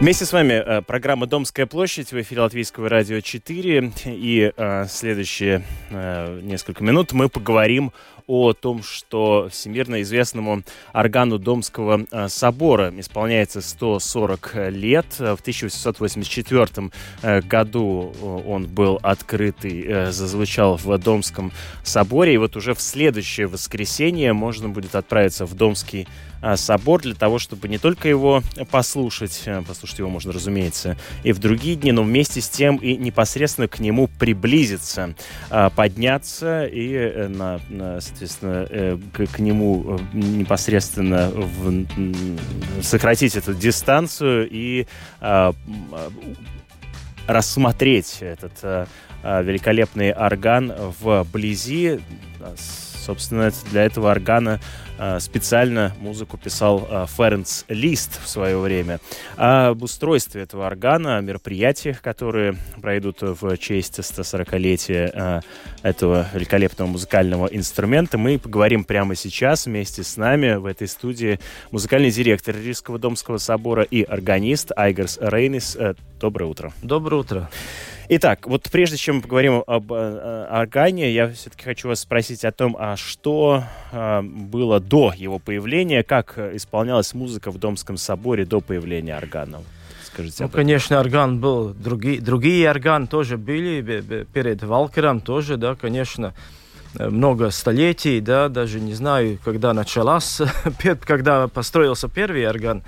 Вместе 0.00 0.26
с 0.26 0.32
вами 0.32 0.52
э, 0.52 0.80
программа 0.82 1.26
«Домская 1.26 1.66
площадь» 1.66 2.12
в 2.12 2.20
эфире 2.20 2.42
Латвийского 2.42 2.88
радио 2.88 3.18
4. 3.18 3.92
И 4.06 4.52
э, 4.56 4.86
следующие 4.88 5.64
э, 5.90 6.40
несколько 6.40 6.84
минут 6.84 7.12
мы 7.12 7.28
поговорим 7.28 7.92
о 8.28 8.52
том, 8.52 8.82
что 8.82 9.48
всемирно 9.50 10.02
известному 10.02 10.62
органу 10.92 11.38
Домского 11.38 12.06
э, 12.10 12.28
собора 12.28 12.92
исполняется 12.96 13.62
140 13.62 14.70
лет. 14.70 15.06
В 15.18 15.40
1884 15.40 16.90
э, 17.22 17.40
году 17.40 18.12
э, 18.14 18.40
он 18.46 18.66
был 18.66 19.00
открыт 19.02 19.64
и 19.64 20.08
зазвучал 20.10 20.76
в 20.76 20.98
Домском 20.98 21.52
соборе. 21.82 22.34
И 22.34 22.36
вот 22.36 22.54
уже 22.56 22.74
в 22.74 22.80
следующее 22.80 23.46
воскресенье 23.46 24.34
можно 24.34 24.68
будет 24.68 24.94
отправиться 24.94 25.46
в 25.46 25.54
Домский 25.54 26.06
собор 26.54 27.02
для 27.02 27.14
того, 27.14 27.40
чтобы 27.40 27.66
не 27.66 27.78
только 27.78 28.08
его 28.08 28.44
послушать, 28.70 29.42
послушать 29.66 29.98
его 29.98 30.08
можно, 30.08 30.32
разумеется, 30.32 30.96
и 31.24 31.32
в 31.32 31.40
другие 31.40 31.74
дни, 31.74 31.90
но 31.90 32.04
вместе 32.04 32.40
с 32.40 32.48
тем 32.48 32.76
и 32.76 32.96
непосредственно 32.96 33.66
к 33.66 33.80
нему 33.80 34.06
приблизиться, 34.06 35.16
подняться 35.74 36.66
и, 36.66 36.92
э, 36.92 37.28
на, 37.28 37.60
на, 37.68 38.00
соответственно, 38.18 38.66
э, 38.68 38.98
к, 39.12 39.26
к 39.26 39.38
нему 39.38 39.96
э, 39.96 40.16
непосредственно 40.16 41.30
в, 41.30 41.86
сократить 42.82 43.36
эту 43.36 43.54
дистанцию 43.54 44.48
и 44.50 44.86
рассмотреть 47.26 48.18
этот 48.20 48.88
великолепный 49.22 50.12
орган 50.12 50.72
вблизи. 51.00 52.00
Собственно, 53.04 53.52
для 53.70 53.84
этого 53.84 54.10
органа 54.10 54.60
специально 55.20 55.94
музыку 56.00 56.36
писал 56.36 56.86
э, 56.90 57.06
Ференц 57.16 57.64
Лист 57.68 58.20
в 58.22 58.28
свое 58.28 58.58
время. 58.58 59.00
Об 59.36 59.82
устройстве 59.82 60.42
этого 60.42 60.66
органа, 60.66 61.18
о 61.18 61.20
мероприятиях, 61.20 62.02
которые 62.02 62.56
пройдут 62.80 63.18
в 63.20 63.56
честь 63.58 63.98
140-летия 63.98 65.10
э, 65.12 65.40
этого 65.82 66.26
великолепного 66.34 66.88
музыкального 66.88 67.46
инструмента, 67.46 68.18
мы 68.18 68.38
поговорим 68.38 68.84
прямо 68.84 69.14
сейчас 69.14 69.66
вместе 69.66 70.02
с 70.02 70.16
нами 70.16 70.54
в 70.54 70.66
этой 70.66 70.88
студии 70.88 71.38
музыкальный 71.70 72.10
директор 72.10 72.56
Рижского 72.56 72.98
Домского 72.98 73.38
собора 73.38 73.82
и 73.82 74.02
органист 74.02 74.72
Айгерс 74.76 75.18
Рейнис. 75.20 75.76
Доброе 76.20 76.46
утро. 76.46 76.72
Доброе 76.82 77.20
утро. 77.20 77.50
Итак, 78.10 78.46
вот 78.46 78.70
прежде 78.72 78.96
чем 78.96 79.16
мы 79.16 79.22
поговорим 79.22 79.62
об 79.66 79.92
э, 79.92 80.46
органе, 80.50 81.12
я 81.12 81.28
все-таки 81.30 81.64
хочу 81.64 81.88
вас 81.88 82.00
спросить 82.00 82.42
о 82.42 82.52
том, 82.52 82.74
а 82.78 82.96
что 82.96 83.64
э, 83.92 84.22
было 84.22 84.80
до 84.80 85.12
его 85.14 85.38
появления, 85.38 86.02
как 86.02 86.38
исполнялась 86.38 87.12
музыка 87.12 87.50
в 87.50 87.58
Домском 87.58 87.98
соборе 87.98 88.46
до 88.46 88.62
появления 88.62 89.14
органа? 89.14 89.58
Скажите 90.02 90.44
ну, 90.44 90.48
конечно, 90.48 90.98
орган 90.98 91.38
был, 91.38 91.74
другие, 91.74 92.18
другие 92.22 92.70
органы 92.70 93.08
тоже 93.08 93.36
были, 93.36 94.24
перед 94.32 94.62
Валкером 94.62 95.20
тоже, 95.20 95.58
да, 95.58 95.74
конечно, 95.74 96.32
много 96.94 97.50
столетий, 97.50 98.20
да, 98.20 98.48
даже 98.48 98.80
не 98.80 98.94
знаю, 98.94 99.38
когда 99.44 99.74
началась, 99.74 100.40
когда 101.04 101.46
построился 101.48 102.08
первый 102.08 102.48
орган. 102.48 102.82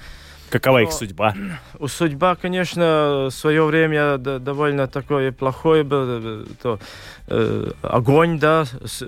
Какова 0.50 0.82
их 0.82 0.92
судьба? 0.92 1.34
У 1.78 1.86
судьба, 1.88 2.34
конечно, 2.34 3.28
в 3.28 3.30
свое 3.30 3.64
время 3.64 4.18
довольно 4.18 4.88
такое 4.88 5.32
плохое 5.32 5.84
было. 5.84 6.44
То, 6.62 6.78
э, 7.28 7.70
огонь, 7.82 8.38
да, 8.38 8.64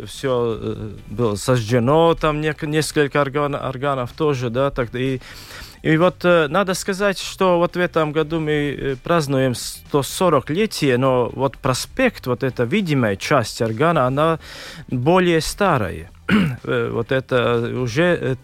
все 0.07 0.57
э, 0.61 0.91
было 1.09 1.35
сожжено, 1.35 2.15
там 2.15 2.41
несколько 2.41 3.21
орган, 3.21 3.55
органов 3.55 4.13
тоже, 4.13 4.51
да, 4.51 4.71
так, 4.71 4.95
и 4.95 5.21
И 5.83 5.97
вот 5.97 6.25
э, 6.25 6.47
надо 6.49 6.75
сказать, 6.75 7.19
что 7.19 7.59
вот 7.59 7.75
в 7.75 7.81
этом 7.81 8.13
году 8.13 8.39
мы 8.39 8.53
э, 8.53 8.97
празднуем 9.03 9.53
140-летие, 9.53 10.97
но 10.97 11.29
вот 11.35 11.59
проспект, 11.59 12.29
вот 12.29 12.45
эта 12.45 12.63
видимая 12.63 13.17
часть 13.17 13.61
органа, 13.61 14.07
она 14.07 14.39
более 14.89 15.41
старая. 15.41 16.11
Э, 16.65 16.91
вот 16.93 17.11
это 17.11 17.57
уже 17.83 18.37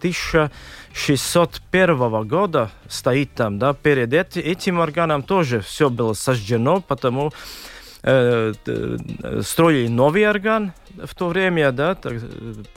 1601 0.93 2.27
года 2.27 2.71
стоит 2.89 3.35
там, 3.35 3.59
да, 3.59 3.75
перед 3.75 4.13
этим 4.13 4.81
органом 4.81 5.23
тоже 5.23 5.61
все 5.61 5.91
было 5.91 6.13
сожжено, 6.15 6.81
потому 6.81 7.33
э, 8.03 8.53
строили 9.43 9.89
новый 9.89 10.29
орган, 10.29 10.73
в 11.05 11.15
то 11.15 11.29
время, 11.29 11.73
да, 11.73 11.95
так, 11.95 12.15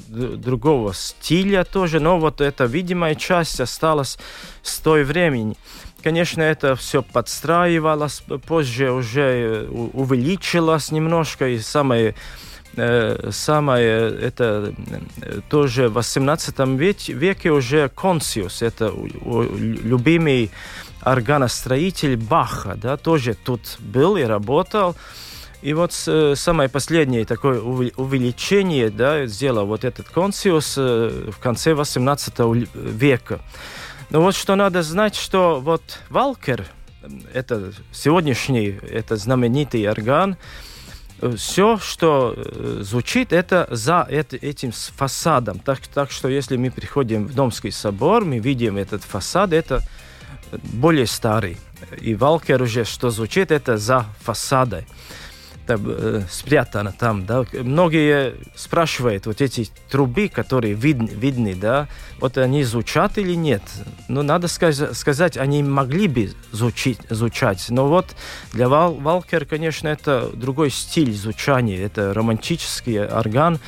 другого 0.08 0.94
стиля 0.94 1.64
тоже, 1.64 2.00
но 2.00 2.20
вот 2.20 2.42
эта 2.42 2.66
видимая 2.66 3.16
часть 3.16 3.60
осталась 3.60 4.20
с 4.62 4.80
той 4.80 5.04
времени. 5.04 5.56
Конечно, 6.04 6.42
это 6.42 6.76
все 6.76 7.04
подстраивалось, 7.04 8.24
позже 8.48 8.92
уже 8.92 9.22
э, 9.22 9.68
увеличилось 9.68 10.92
немножко, 10.92 11.48
и 11.48 11.60
самое 11.60 12.10
э, 12.10 12.14
самое 12.74 14.18
это 14.18 14.74
э, 15.22 15.42
тоже 15.50 15.90
в 15.90 15.94
18 15.94 16.60
веке, 16.78 17.14
веке 17.14 17.52
уже 17.52 17.90
Консиус, 17.90 18.62
это 18.62 18.94
любимый 19.26 20.52
органостроитель 21.02 22.16
Баха, 22.16 22.76
да, 22.76 22.96
тоже 22.98 23.34
тут 23.34 23.78
был 23.80 24.16
и 24.16 24.24
работал. 24.24 24.96
И 25.62 25.74
вот 25.74 25.92
э, 26.08 26.34
самое 26.36 26.70
последнее 26.70 27.26
такое 27.26 27.62
увеличение 27.62 28.90
да, 28.90 29.28
сделал 29.28 29.68
вот 29.68 29.84
этот 29.84 30.10
консиус 30.10 30.76
э, 30.78 31.30
в 31.32 31.40
конце 31.40 31.76
18 31.76 32.34
века. 32.74 33.42
Но 34.10 34.22
вот 34.22 34.36
что 34.36 34.56
надо 34.56 34.82
знать, 34.82 35.16
что 35.16 35.60
вот 35.60 36.00
Валкер, 36.10 36.66
это 37.34 37.74
сегодняшний, 37.92 38.80
это 38.90 39.18
знаменитый 39.18 39.88
орган, 39.88 40.36
все, 41.38 41.78
что 41.78 42.34
э, 42.36 42.80
звучит, 42.82 43.34
это 43.34 43.68
за 43.70 44.08
этим 44.10 44.72
фасадом. 44.72 45.60
Так, 45.60 45.80
так 45.88 46.12
что 46.12 46.28
если 46.28 46.58
мы 46.58 46.72
приходим 46.72 47.28
в 47.28 47.34
Домский 47.34 47.72
собор, 47.72 48.26
мы 48.26 48.40
видим 48.40 48.78
этот 48.78 49.04
фасад, 49.04 49.54
это 49.54 49.82
более 50.52 51.08
старый. 51.08 51.58
И 52.00 52.16
Валкер 52.16 52.62
уже, 52.62 52.86
что 52.86 53.10
звучит, 53.10 53.52
это 53.52 53.78
за 53.78 54.06
фасадой 54.22 54.86
там, 55.72 55.82
э, 55.86 56.22
спрятано 56.30 56.94
там, 56.98 57.26
да. 57.26 57.46
Многие 57.54 58.36
спрашивают, 58.56 59.26
вот 59.26 59.42
эти 59.42 59.70
трубы, 59.90 60.28
которые 60.28 60.74
видны, 60.74 61.08
видны, 61.08 61.56
да, 61.56 61.88
вот 62.20 62.38
они 62.38 62.64
звучат 62.64 63.18
или 63.18 63.34
нет. 63.36 63.62
Ну, 64.08 64.22
надо 64.22 64.48
сказать, 64.48 64.98
сказать 64.98 65.38
они 65.38 65.64
могли 65.64 66.08
бы 66.08 66.32
звучить, 66.52 67.00
звучать. 67.10 67.68
Но 67.70 67.88
вот 67.88 68.16
для 68.54 68.68
Вал, 68.68 68.96
Валкер, 68.96 69.46
конечно, 69.46 69.88
это 69.88 70.30
другой 70.34 70.70
стиль 70.72 71.14
звучания, 71.14 71.86
это 71.86 72.14
романтический 72.14 73.06
орган, 73.06 73.60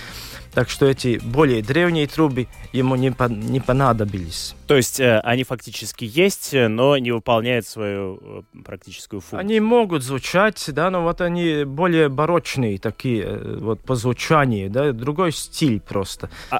так 0.53 0.69
что 0.69 0.85
эти 0.85 1.19
более 1.23 1.61
древние 1.61 2.07
трубы 2.07 2.47
ему 2.71 2.95
не, 2.95 3.11
по, 3.11 3.25
не 3.25 3.59
понадобились. 3.59 4.55
То 4.67 4.75
есть 4.75 4.99
э, 4.99 5.19
они 5.19 5.43
фактически 5.43 6.05
есть, 6.05 6.53
но 6.53 6.97
не 6.97 7.11
выполняют 7.11 7.65
свою 7.67 8.19
э, 8.21 8.61
практическую 8.63 9.21
функцию? 9.21 9.39
Они 9.39 9.59
могут 9.59 10.03
звучать, 10.03 10.63
да, 10.69 10.89
но 10.89 11.03
вот 11.03 11.21
они 11.21 11.63
более 11.63 12.09
барочные 12.09 12.77
такие, 12.79 13.23
э, 13.23 13.57
вот 13.59 13.81
по 13.81 13.95
звучанию, 13.95 14.69
да, 14.69 14.91
другой 14.91 15.31
стиль 15.31 15.79
просто. 15.79 16.29
А... 16.51 16.59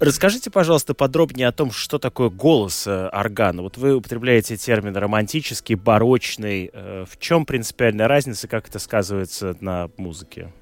Расскажите, 0.00 0.50
пожалуйста, 0.50 0.94
подробнее 0.94 1.48
о 1.48 1.52
том, 1.52 1.70
что 1.70 1.98
такое 1.98 2.30
голос 2.30 2.86
э, 2.86 3.08
органа. 3.08 3.62
Вот 3.62 3.76
вы 3.76 3.94
употребляете 3.94 4.56
термин 4.56 4.96
романтический, 4.96 5.74
барочный. 5.74 6.70
Э, 6.72 7.04
в 7.08 7.18
чем 7.18 7.44
принципиальная 7.44 8.08
разница, 8.08 8.48
как 8.48 8.68
это 8.68 8.78
сказывается 8.78 9.56
на 9.60 9.90
музыке? 9.96 10.52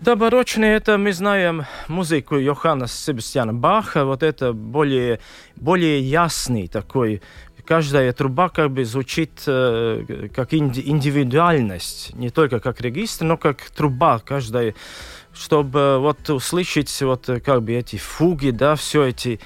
Да, 0.00 0.12
это 0.12 0.96
мы 0.96 1.12
знаем 1.12 1.64
музыку 1.88 2.36
Йоханна 2.36 2.86
Себастьяна 2.86 3.52
Баха, 3.52 4.04
вот 4.04 4.22
это 4.22 4.52
более, 4.52 5.18
более 5.56 6.00
ясный 6.00 6.68
такой. 6.68 7.20
Каждая 7.66 8.12
труба 8.12 8.48
как 8.48 8.70
бы 8.70 8.84
звучит 8.84 9.42
э, 9.46 10.28
как 10.34 10.54
инди 10.54 10.82
индивидуальность, 10.86 12.14
не 12.14 12.30
только 12.30 12.60
как 12.60 12.80
регистр, 12.80 13.24
но 13.24 13.36
как 13.36 13.60
труба. 13.70 14.20
Каждая, 14.20 14.74
чтобы 15.38 15.98
вот 15.98 16.28
услышать 16.30 17.00
вот 17.02 17.28
как 17.44 17.62
бы 17.62 17.74
эти 17.74 17.96
фуги, 17.96 18.50
да, 18.50 18.74
все 18.74 19.04
эти 19.04 19.40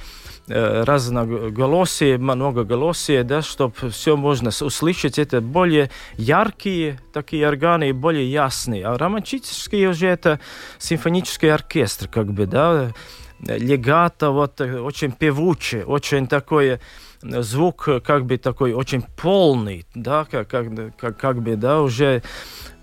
Э, 0.49 0.83
разноголосие, 0.85 2.19
многоголосие, 2.19 3.23
да, 3.23 3.43
чтобы 3.43 3.75
все 3.91 4.17
можно 4.17 4.49
услышать. 4.49 5.19
Это 5.21 5.41
более 5.41 5.89
яркие 6.17 6.99
такие 7.13 7.47
органы, 7.47 7.93
более 7.93 8.29
ясные. 8.31 8.85
А 8.85 8.99
романтические 8.99 9.91
уже 9.91 10.09
это 10.09 10.41
симфонический 10.79 11.53
оркестр, 11.53 12.09
как 12.09 12.33
бы, 12.33 12.47
да, 12.47 12.91
легато, 13.39 14.31
вот 14.31 14.61
очень 14.61 15.13
певучий, 15.13 15.85
очень 15.85 16.27
такой 16.27 16.81
звук 17.23 17.89
как 18.05 18.27
бы 18.27 18.37
такой 18.37 18.73
очень 18.73 19.03
полный, 19.03 19.87
да, 19.95 20.27
как, 20.29 20.49
как, 20.49 21.17
как 21.19 21.41
бы, 21.41 21.55
да, 21.55 21.83
уже 21.83 22.23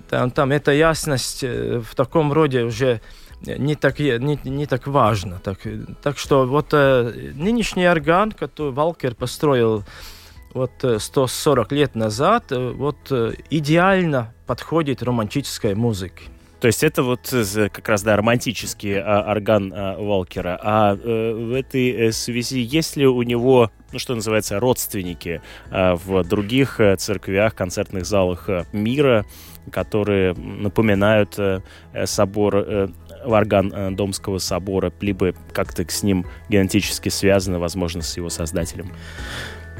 там, 0.10 0.32
там 0.32 0.52
эта 0.52 0.72
ясность 0.72 1.44
э, 1.44 1.80
в 1.80 1.96
таком 1.96 2.34
роде 2.34 2.64
уже 2.64 3.02
не 3.42 3.76
так, 3.76 4.00
не, 4.00 4.40
не 4.44 4.66
так 4.66 4.88
важно. 4.88 5.40
Так, 5.44 5.60
так 6.02 6.18
что 6.18 6.46
вот 6.46 6.68
э, 6.74 7.32
нынешний 7.36 7.88
орган, 7.88 8.32
который 8.32 8.74
Валкер 8.74 9.16
построил 9.16 9.86
вот 10.54 10.72
140 10.98 11.72
э, 11.72 11.76
лет 11.76 11.96
назад, 11.96 12.52
э, 12.52 12.72
вот 12.72 13.12
идеально 13.50 14.34
подходит 14.46 15.04
романтической 15.04 15.76
музыке. 15.76 16.24
То 16.60 16.68
есть 16.68 16.84
это 16.84 17.04
вот 17.04 17.34
как 17.72 17.88
раз, 17.88 18.04
да, 18.04 18.18
романтический 18.18 19.00
а, 19.00 19.32
орган 19.32 19.72
а, 19.74 19.96
Волкера. 19.98 20.60
А 20.62 20.94
в 20.94 21.54
этой 21.54 22.12
связи 22.12 22.60
есть 22.60 22.98
ли 22.98 23.08
у 23.08 23.22
него, 23.22 23.72
ну, 23.94 24.00
что 24.00 24.14
называется, 24.14 24.60
родственники 24.60 25.42
а, 25.72 25.96
в 25.96 26.28
других 26.28 26.82
церквях, 26.98 27.56
концертных 27.56 28.06
залах 28.06 28.50
мира, 28.74 29.26
которые 29.72 30.34
напоминают 30.34 31.38
э, 31.38 31.62
собор 32.06 32.56
э, 32.58 32.88
орган 33.26 33.72
э, 33.74 33.92
Домского 33.92 34.38
собора, 34.40 34.92
либо 35.02 35.34
как-то 35.54 35.90
с 35.90 36.04
ним 36.04 36.26
генетически 36.50 37.10
связаны, 37.10 37.60
возможно, 37.60 38.02
с 38.02 38.18
его 38.18 38.30
создателем? 38.30 38.92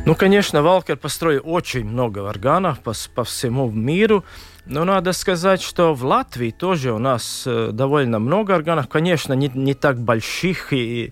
Ну, 0.06 0.16
конечно, 0.16 0.62
Валкер 0.62 0.98
построил 0.98 1.42
очень 1.44 1.86
много 1.86 2.20
органов 2.20 2.80
по, 2.80 2.94
по 3.14 3.24
всему 3.24 3.70
миру. 3.70 4.24
Но 4.66 4.86
надо 4.86 5.14
сказать, 5.14 5.62
что 5.62 5.94
в 5.94 6.06
Латвии 6.06 6.52
тоже 6.52 6.92
у 6.94 7.00
нас 7.00 7.44
э, 7.46 7.72
довольно 7.74 8.20
много 8.20 8.54
органов. 8.54 8.88
Конечно, 8.88 9.34
не, 9.34 9.52
не 9.54 9.74
так 9.74 10.00
больших 10.00 10.74
и, 10.74 11.12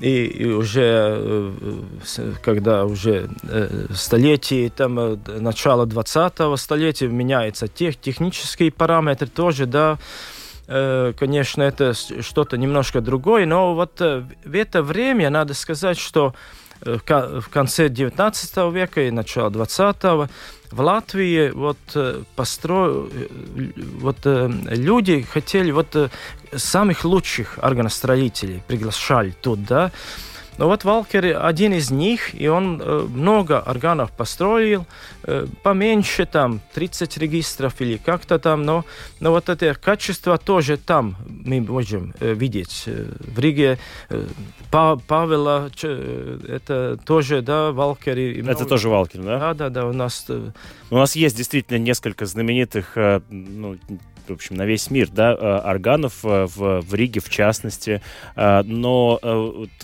и, 0.00 0.46
уже 0.46 1.18
э, 1.20 1.52
когда 2.42 2.84
уже 2.86 3.28
э, 3.42 3.86
столетие, 3.94 4.70
там, 4.70 4.98
э, 4.98 5.16
начало 5.38 5.84
20-го 5.86 6.56
столетия 6.56 7.08
меняются 7.08 7.68
тех, 7.68 8.00
технические 8.00 8.70
параметры 8.70 9.28
тоже, 9.28 9.66
да, 9.66 9.98
конечно, 10.66 11.64
это 11.64 11.94
что-то 11.94 12.56
немножко 12.56 13.00
другое, 13.00 13.44
но 13.44 13.74
вот 13.74 13.98
в 13.98 14.54
это 14.54 14.84
время 14.84 15.28
надо 15.28 15.52
сказать, 15.52 15.98
что 15.98 16.32
в 16.82 17.48
конце 17.50 17.88
19 17.88 18.56
века 18.72 19.02
и 19.02 19.10
начало 19.10 19.50
20 19.50 20.02
в 20.02 20.80
Латвии 20.80 21.50
вот 21.50 21.78
постро... 22.36 23.08
вот 23.98 24.18
люди 24.24 25.22
хотели 25.22 25.70
вот 25.72 26.10
самых 26.54 27.04
лучших 27.04 27.58
органостроителей 27.60 28.62
приглашали 28.66 29.34
туда, 29.42 29.90
но 30.60 30.68
вот 30.68 30.84
Валкер 30.84 31.42
один 31.42 31.72
из 31.72 31.90
них, 31.90 32.38
и 32.38 32.46
он 32.46 32.82
э, 32.82 33.06
много 33.08 33.62
органов 33.66 34.12
построил, 34.12 34.84
э, 35.22 35.46
поменьше 35.62 36.26
там, 36.26 36.60
30 36.74 37.16
регистров 37.16 37.80
или 37.80 37.96
как-то 37.96 38.38
там, 38.38 38.64
но, 38.64 38.84
но 39.20 39.30
вот 39.30 39.48
это 39.48 39.74
качество 39.74 40.36
тоже 40.36 40.76
там 40.76 41.16
мы 41.26 41.62
можем 41.62 42.12
э, 42.20 42.34
видеть. 42.34 42.84
В 42.86 43.38
Риге 43.38 43.78
па 44.70 44.96
Павела, 44.96 45.70
это 45.82 46.98
тоже, 47.06 47.40
да, 47.40 47.72
Валкер. 47.72 48.18
И 48.18 48.42
много... 48.42 48.52
Это 48.52 48.66
тоже 48.66 48.90
Валкер, 48.90 49.22
да? 49.22 49.38
Да, 49.38 49.54
да, 49.54 49.70
да, 49.70 49.86
у 49.86 49.94
нас... 49.94 50.26
У 50.90 50.94
нас 50.94 51.16
есть 51.16 51.38
действительно 51.38 51.78
несколько 51.78 52.26
знаменитых, 52.26 52.98
ну, 53.30 53.78
в 54.30 54.34
общем, 54.34 54.56
на 54.56 54.64
весь 54.64 54.90
мир, 54.90 55.08
да, 55.10 55.34
органов 55.64 56.22
в, 56.22 56.48
в 56.80 56.94
Риге 56.94 57.20
в 57.20 57.28
частности. 57.28 58.00
Но 58.36 59.18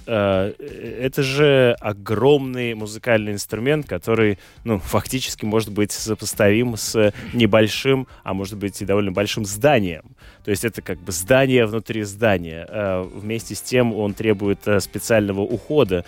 это 0.07 1.23
же 1.23 1.77
огромный 1.81 2.75
музыкальный 2.75 3.33
инструмент, 3.33 3.87
который, 3.87 4.39
ну, 4.65 4.79
фактически 4.79 5.45
может 5.45 5.71
быть 5.71 5.93
сопоставим 5.93 6.77
с 6.77 7.13
небольшим, 7.33 8.07
а 8.23 8.35
может 8.35 8.57
быть 8.57 8.81
и 8.81 8.85
довольно 8.85 9.13
большим 9.13 9.45
зданием. 9.45 10.05
То 10.45 10.51
есть 10.51 10.65
это 10.65 10.81
как 10.83 10.99
бы 11.01 11.13
здание 11.13 11.67
внутри 11.67 12.03
здания. 12.05 12.67
Вместе 13.13 13.55
с 13.55 13.63
тем 13.63 13.93
он 13.95 14.15
требует 14.15 14.61
специального 14.79 15.41
ухода. 15.41 16.05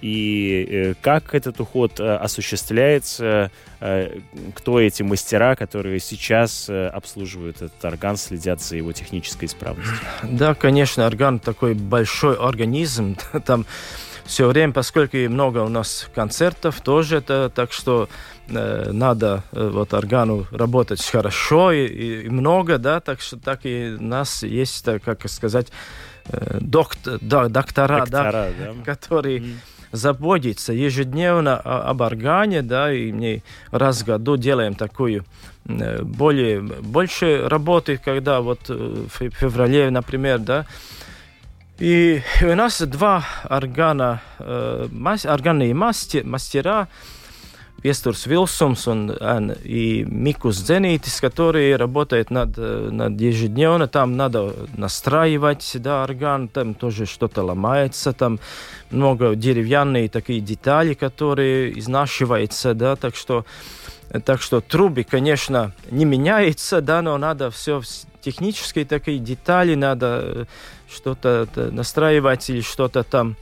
И 0.00 0.68
э, 0.70 0.94
как 1.02 1.34
этот 1.34 1.60
уход 1.60 2.00
осуществляется, 2.00 3.50
кто 4.54 4.80
эти 4.80 5.02
мастера, 5.02 5.54
которые 5.54 6.00
сейчас 6.00 6.68
обслуживают 6.68 7.57
этот 7.62 7.84
орган, 7.84 8.16
следят 8.16 8.60
за 8.60 8.76
его 8.76 8.92
технической 8.92 9.46
исправностью? 9.46 9.98
Да, 10.22 10.54
конечно, 10.54 11.06
орган 11.06 11.38
такой 11.38 11.74
большой 11.74 12.36
организм. 12.36 13.16
Там 13.44 13.66
все 14.24 14.46
время, 14.46 14.72
поскольку 14.72 15.16
много 15.16 15.58
у 15.58 15.68
нас 15.68 16.08
концертов 16.14 16.80
тоже 16.82 17.16
это, 17.16 17.50
так 17.54 17.72
что 17.72 18.08
э, 18.48 18.90
надо 18.92 19.42
э, 19.52 19.70
вот 19.72 19.94
органу 19.94 20.46
работать 20.50 21.04
хорошо 21.04 21.72
и, 21.72 22.24
и 22.24 22.28
много, 22.28 22.76
да, 22.76 23.00
так 23.00 23.22
что 23.22 23.38
так 23.38 23.60
и 23.64 23.96
у 23.98 24.02
нас 24.02 24.42
есть, 24.42 24.84
так, 24.84 25.02
как 25.02 25.28
сказать, 25.30 25.68
э, 26.26 26.58
доктор, 26.60 27.18
да, 27.22 27.48
доктора, 27.48 28.00
доктора 28.00 28.52
да, 28.58 28.72
да. 28.74 28.84
которые 28.84 29.40
mm 29.40 29.56
заботиться 29.92 30.72
ежедневно 30.72 31.56
об 31.56 32.02
органе, 32.02 32.62
да, 32.62 32.92
и 32.92 33.12
мы 33.12 33.42
раз 33.70 34.02
в 34.02 34.06
году 34.06 34.36
делаем 34.36 34.74
такую 34.74 35.24
э, 35.66 36.02
более, 36.02 36.60
больше 36.60 37.48
работы, 37.48 38.00
когда 38.02 38.40
вот 38.40 38.60
э, 38.68 38.74
в 38.74 39.30
феврале, 39.30 39.90
например, 39.90 40.38
да, 40.38 40.66
и 41.78 42.22
у 42.42 42.54
нас 42.54 42.80
два 42.82 43.24
органа, 43.44 44.20
э, 44.40 44.88
органные 45.24 45.74
мастер, 45.74 46.24
мастера, 46.24 46.88
Un, 47.80 49.16
un, 49.20 49.56
и 49.62 50.04
Микус 50.04 50.60
Дзенитис, 50.62 51.20
которые 51.20 51.76
работают 51.76 52.30
над, 52.30 52.56
над 52.56 53.20
ежедневно, 53.20 53.86
там 53.86 54.16
надо 54.16 54.52
настраивать 54.76 55.76
да, 55.76 56.02
орган, 56.02 56.48
там 56.48 56.74
тоже 56.74 57.06
что-то 57.06 57.44
ломается, 57.44 58.12
там 58.12 58.40
много 58.90 59.36
деревянные 59.36 60.08
такие 60.08 60.40
детали, 60.40 60.94
которые 60.94 61.78
изнашиваются, 61.78 62.74
да, 62.74 62.96
так 62.96 63.14
что 63.14 63.44
так 64.24 64.40
что 64.40 64.60
трубы, 64.60 65.04
конечно, 65.04 65.72
не 65.90 66.06
меняются, 66.06 66.80
да, 66.80 67.02
но 67.02 67.18
надо 67.18 67.50
все 67.50 67.82
технические 68.22 68.86
такие 68.86 69.18
детали, 69.18 69.74
надо 69.74 70.48
что-то 70.90 71.46
настраивать 71.54 72.48
или 72.50 72.62
что-то 72.62 73.02
там 73.04 73.36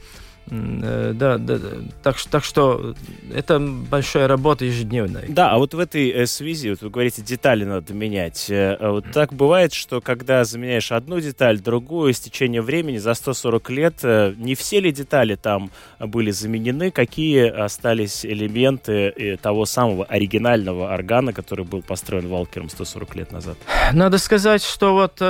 Э, 0.49 1.11
да, 1.13 1.37
да, 1.37 1.59
так, 2.03 2.17
так 2.21 2.43
что 2.43 2.95
это 3.33 3.59
большая 3.59 4.27
работа 4.27 4.65
ежедневная. 4.65 5.25
Да, 5.27 5.51
а 5.51 5.57
вот 5.57 5.73
в 5.73 5.79
этой 5.79 6.09
э, 6.09 6.25
связи, 6.25 6.69
вот 6.69 6.81
вы 6.81 6.89
говорите, 6.89 7.21
детали 7.21 7.65
надо 7.65 7.93
менять. 7.93 8.49
Э, 8.49 8.77
а 8.79 8.91
вот 8.91 9.11
так 9.11 9.33
бывает, 9.33 9.73
что 9.73 9.99
когда 9.99 10.45
заменяешь 10.45 10.91
одну 10.91 11.19
деталь, 11.19 11.59
другую, 11.59 12.13
с 12.13 12.19
течением 12.19 12.63
времени, 12.63 12.97
за 12.97 13.13
140 13.13 13.69
лет, 13.71 14.03
не 14.03 14.55
все 14.55 14.79
ли 14.79 14.91
детали 14.91 15.35
там 15.35 15.69
были 15.99 16.31
заменены, 16.31 16.91
какие 16.91 17.49
остались 17.49 18.25
элементы 18.25 19.37
того 19.41 19.65
самого 19.65 20.05
оригинального 20.05 20.93
органа, 20.93 21.33
который 21.33 21.65
был 21.65 21.81
построен 21.81 22.27
Валкером 22.27 22.69
140 22.69 23.15
лет 23.15 23.31
назад? 23.31 23.57
Надо 23.91 24.17
сказать, 24.17 24.63
что 24.63 24.93
вот 24.93 25.21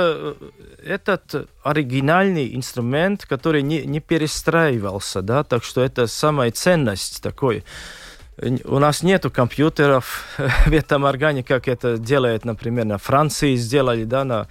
этот 0.84 1.48
оригинальный 1.68 2.54
инструмент, 2.54 3.26
который 3.26 3.62
не, 3.62 3.82
не 3.84 4.00
перестраивался, 4.00 5.22
да, 5.22 5.44
так 5.44 5.64
что 5.64 5.82
это 5.82 6.06
самая 6.06 6.50
ценность 6.50 7.22
такой. 7.22 7.64
У 8.64 8.78
нас 8.78 9.02
нету 9.02 9.30
компьютеров 9.30 10.24
в 10.66 10.72
этом 10.72 11.04
органе, 11.04 11.42
как 11.42 11.68
это 11.68 11.98
делает, 11.98 12.44
например, 12.44 12.84
на 12.84 12.98
Франции 12.98 13.56
сделали, 13.56 14.04
да, 14.04 14.24
на, 14.24 14.48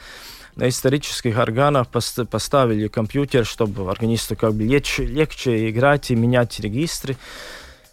на 0.56 0.70
исторических 0.70 1.38
органах 1.38 1.88
поставили 1.88 2.88
компьютер, 2.88 3.46
чтобы 3.46 3.90
органисту 3.90 4.36
как 4.36 4.54
бы 4.54 4.64
легче, 4.64 5.06
легче 5.06 5.70
играть 5.70 6.12
и 6.12 6.16
менять 6.16 6.60
регистры. 6.60 7.18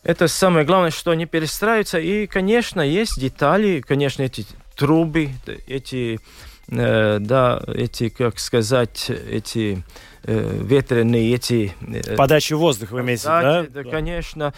Это 0.03 0.29
самое 0.29 0.67
главное, 0.67 0.91
что 0.91 1.15
не 1.15 1.25
перестраиваются. 1.25 1.99
И, 1.99 2.27
конечно, 2.27 2.83
есть 2.83 3.19
детали, 3.19 3.81
конечно, 3.81 4.23
эти 4.23 4.45
трубы, 4.77 5.31
эти 5.67 6.21
Э, 6.69 7.19
да, 7.21 7.63
эти, 7.69 8.09
как 8.09 8.39
сказать, 8.39 9.11
эти 9.11 9.85
э, 10.25 10.59
ветреные, 10.63 11.35
эти... 11.35 11.75
Э, 11.81 12.17
Подачи 12.17 12.55
воздуха 12.55 12.95
вы 12.95 13.01
имеете, 13.01 13.25
да? 13.25 13.67
Да, 13.69 13.85
конечно. 13.85 14.55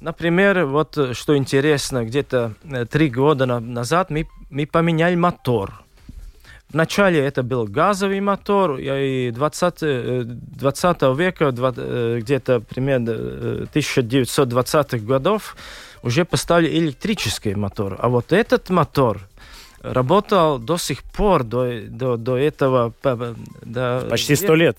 Например, 0.00 0.66
вот 0.66 0.96
что 1.12 1.36
интересно, 1.36 2.04
где-то 2.04 2.54
три 2.90 3.08
года 3.10 3.44
назад 3.46 4.10
мы, 4.10 4.28
мы 4.48 4.66
поменяли 4.66 5.16
мотор. 5.16 5.82
Вначале 6.72 7.20
это 7.20 7.42
был 7.42 7.66
газовый 7.66 8.20
мотор, 8.20 8.78
и 8.78 9.32
20, 9.32 10.56
20 10.56 11.02
века, 11.16 11.50
где-то 12.20 12.60
примерно 12.60 13.10
1920-х 13.72 14.98
годов, 14.98 15.56
уже 16.04 16.24
поставили 16.24 16.78
электрический 16.78 17.56
мотор. 17.56 17.96
А 17.98 18.08
вот 18.08 18.32
этот 18.32 18.70
мотор– 18.70 19.20
работал 19.84 20.58
до 20.58 20.78
сих 20.78 21.02
пор, 21.02 21.44
до, 21.44 21.82
до, 21.82 22.16
до 22.16 22.36
этого... 22.36 22.92
Да, 23.62 24.00
Почти 24.08 24.34
сто 24.34 24.54
лет. 24.54 24.76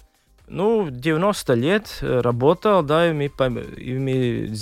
Ну, 0.47 0.89
90 0.91 1.53
лет 1.55 1.97
работал, 2.01 2.83
да, 2.83 3.09
и 3.09 3.13
мы, 3.13 3.25
и 3.25 3.97
мы 3.97 4.53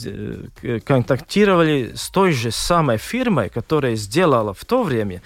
э, 0.61 0.79
контактировали 0.79 1.91
с 1.95 2.09
той 2.09 2.31
же 2.31 2.51
самой 2.51 2.97
фирмой, 2.97 3.49
которая 3.49 3.95
сделала 3.95 4.53
в 4.53 4.63
то 4.63 4.83
время. 4.83 5.21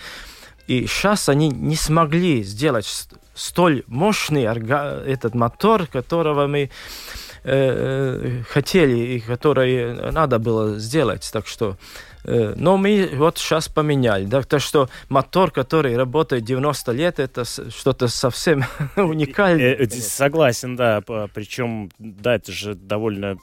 И 0.65 0.88
сейчас 0.88 1.30
они 1.30 1.49
не 1.49 1.75
смогли 1.75 2.41
сделать 2.43 3.08
столь 3.36 3.84
мощный 3.88 4.43
этот 4.43 5.36
мотор, 5.36 5.86
которого 5.86 6.47
мы 6.47 6.60
э, 6.60 6.69
э, 7.43 8.43
хотели 8.49 8.97
и 8.97 9.19
который 9.19 10.12
надо 10.12 10.39
было 10.39 10.80
сделать. 10.80 11.30
Так 11.32 11.45
что 11.45 11.77
но 12.27 12.75
мы 12.75 13.09
вот 13.13 13.37
сейчас 13.37 13.69
поменяли. 13.69 14.25
Да, 14.25 14.41
то, 14.43 14.59
что 14.59 14.89
мотор, 15.07 15.51
который 15.51 15.95
работает 15.95 16.43
90 16.43 16.91
лет, 16.91 17.19
это 17.19 17.45
что-то 17.45 18.09
совсем 18.09 18.65
уникальное. 18.97 19.75
Э, 19.75 19.89
согласен, 19.89 20.75
да. 20.75 21.01
Причем, 21.33 21.89
да, 21.97 22.35
это 22.35 22.51
же 22.51 22.75
довольно 22.75 23.37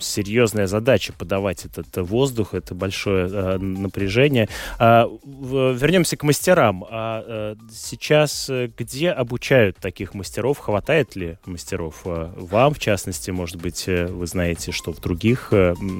серьезная 0.00 0.66
задача 0.66 1.12
подавать 1.12 1.66
этот 1.66 1.94
воздух, 2.08 2.54
это 2.54 2.74
большое 2.74 3.28
э, 3.30 3.58
напряжение. 3.58 4.48
А, 4.78 5.06
вернемся 5.24 6.16
к 6.16 6.22
мастерам. 6.22 6.86
А 6.88 7.54
сейчас 7.70 8.50
где 8.78 9.10
обучают 9.10 9.76
таких 9.76 10.14
мастеров? 10.14 10.58
Хватает 10.58 11.16
ли 11.16 11.38
мастеров 11.44 12.00
вам, 12.04 12.72
в 12.72 12.78
частности, 12.78 13.30
может 13.30 13.56
быть, 13.56 13.86
вы 13.86 14.26
знаете, 14.26 14.72
что 14.72 14.92
в 14.92 15.00
других 15.00 15.52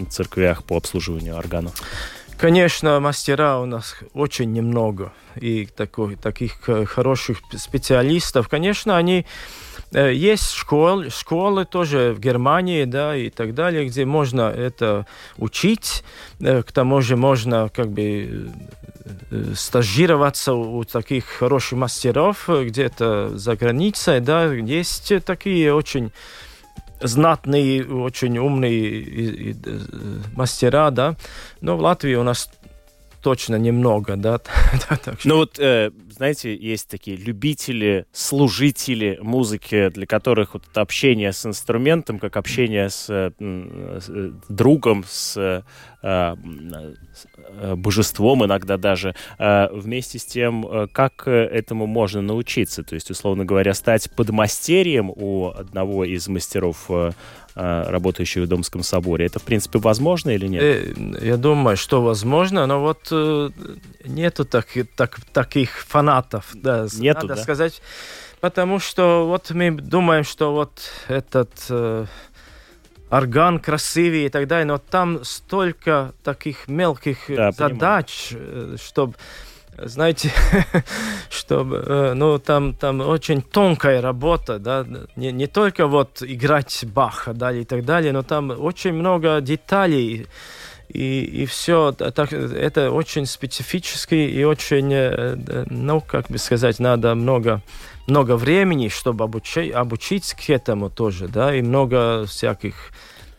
церквях 0.08 0.64
по 0.64 0.76
обслуживанию 0.76 1.36
органов? 1.36 1.74
Конечно, 2.42 2.98
мастера 2.98 3.60
у 3.60 3.66
нас 3.66 3.94
очень 4.14 4.50
немного, 4.50 5.12
и 5.36 5.64
такой, 5.64 6.16
таких 6.16 6.54
хороших 6.88 7.38
специалистов. 7.56 8.48
Конечно, 8.48 8.96
они 8.96 9.26
э, 9.92 10.12
есть 10.12 10.50
школы, 10.50 11.08
школы 11.10 11.64
тоже 11.66 12.12
в 12.12 12.18
Германии, 12.18 12.82
да, 12.82 13.14
и 13.14 13.30
так 13.30 13.54
далее, 13.54 13.86
где 13.86 14.04
можно 14.04 14.50
это 14.50 15.06
учить. 15.38 16.02
Э, 16.40 16.64
к 16.64 16.72
тому 16.72 17.00
же 17.00 17.16
можно 17.16 17.68
как 17.68 17.92
бы 17.92 18.50
э, 19.30 19.54
стажироваться 19.54 20.54
у 20.54 20.82
таких 20.82 21.26
хороших 21.26 21.78
мастеров 21.78 22.48
где-то 22.48 23.38
за 23.38 23.54
границей, 23.54 24.18
да, 24.18 24.52
есть 24.52 25.12
такие 25.24 25.72
очень 25.72 26.10
знатные, 27.02 27.84
очень 27.84 28.38
умные 28.38 29.56
мастера, 30.34 30.90
да. 30.90 31.16
Но 31.60 31.76
в 31.76 31.80
Латвии 31.80 32.14
у 32.14 32.22
нас 32.22 32.48
точно 33.22 33.56
немного, 33.56 34.16
да. 34.16 34.40
Ну 35.24 35.36
вот, 35.36 35.58
э, 35.58 35.90
знаете, 36.22 36.54
есть 36.54 36.88
такие 36.88 37.16
любители, 37.16 38.06
служители 38.12 39.18
музыки, 39.20 39.88
для 39.88 40.06
которых 40.06 40.54
вот 40.54 40.62
это 40.70 40.80
общение 40.80 41.32
с 41.32 41.44
инструментом, 41.44 42.20
как 42.20 42.36
общение 42.36 42.90
с, 42.90 43.06
э, 43.10 43.32
с 44.00 44.08
другом, 44.48 45.02
с, 45.04 45.36
э, 45.36 45.62
с 46.04 47.76
божеством 47.76 48.44
иногда 48.44 48.76
даже, 48.76 49.14
вместе 49.38 50.18
с 50.18 50.24
тем, 50.24 50.88
как 50.92 51.28
этому 51.28 51.86
можно 51.86 52.20
научиться. 52.22 52.82
То 52.82 52.96
есть, 52.96 53.10
условно 53.10 53.44
говоря, 53.44 53.72
стать 53.72 54.10
подмастерьем 54.10 55.10
у 55.10 55.50
одного 55.50 56.04
из 56.04 56.26
мастеров 56.26 56.90
Э, 57.54 57.82
работающих 57.90 58.44
в 58.44 58.46
Домском 58.46 58.82
соборе. 58.82 59.26
Это, 59.26 59.38
в 59.38 59.42
принципе, 59.42 59.78
возможно 59.78 60.30
или 60.30 60.46
нет? 60.46 60.62
Э, 60.62 60.94
я 61.20 61.36
думаю, 61.36 61.76
что 61.76 62.00
возможно, 62.00 62.64
но 62.66 62.80
вот 62.80 63.08
э, 63.10 63.50
нету 64.06 64.46
так, 64.46 64.68
так, 64.96 65.20
таких 65.34 65.84
фанатов 65.86 66.11
фанатов, 66.12 66.50
да, 66.54 66.86
Нету, 66.94 67.26
надо 67.26 67.36
да? 67.36 67.42
сказать. 67.42 67.82
Потому 68.40 68.78
что 68.78 69.26
вот 69.26 69.50
мы 69.50 69.70
думаем, 69.70 70.24
что 70.24 70.52
вот 70.52 70.72
этот 71.08 71.50
э, 71.70 72.06
орган 73.10 73.60
красивее 73.60 74.26
и 74.26 74.28
так 74.28 74.48
далее, 74.48 74.66
но 74.66 74.78
там 74.78 75.24
столько 75.24 76.12
таких 76.24 76.68
мелких 76.68 77.30
э, 77.30 77.36
Да, 77.36 77.52
задач, 77.52 78.32
чтобы 78.84 79.14
знаете, 79.78 80.30
чтобы, 81.30 81.76
э, 81.76 82.12
ну, 82.14 82.38
там, 82.38 82.74
там 82.74 83.00
очень 83.00 83.40
тонкая 83.40 84.02
работа, 84.02 84.58
да, 84.58 84.86
не, 85.16 85.32
не 85.32 85.46
только 85.46 85.86
вот 85.86 86.22
играть 86.22 86.84
Баха, 86.84 87.32
да, 87.32 87.52
и 87.52 87.64
так 87.64 87.84
далее, 87.84 88.12
но 88.12 88.22
там 88.22 88.50
очень 88.50 88.92
много 88.92 89.40
деталей, 89.40 90.26
и, 90.92 91.42
и 91.42 91.46
все, 91.46 91.92
так, 91.92 92.32
это 92.32 92.90
очень 92.90 93.24
специфический 93.24 94.28
и 94.28 94.44
очень, 94.44 94.92
э, 94.92 95.64
ну, 95.70 96.02
как 96.02 96.26
бы 96.28 96.36
сказать, 96.36 96.78
надо 96.78 97.14
много, 97.14 97.62
много 98.06 98.36
времени, 98.36 98.88
чтобы 98.88 99.24
обучить, 99.24 99.72
обучить 99.72 100.34
к 100.34 100.50
этому 100.50 100.90
тоже, 100.90 101.28
да, 101.28 101.54
и 101.54 101.62
много 101.62 102.26
всяких 102.26 102.90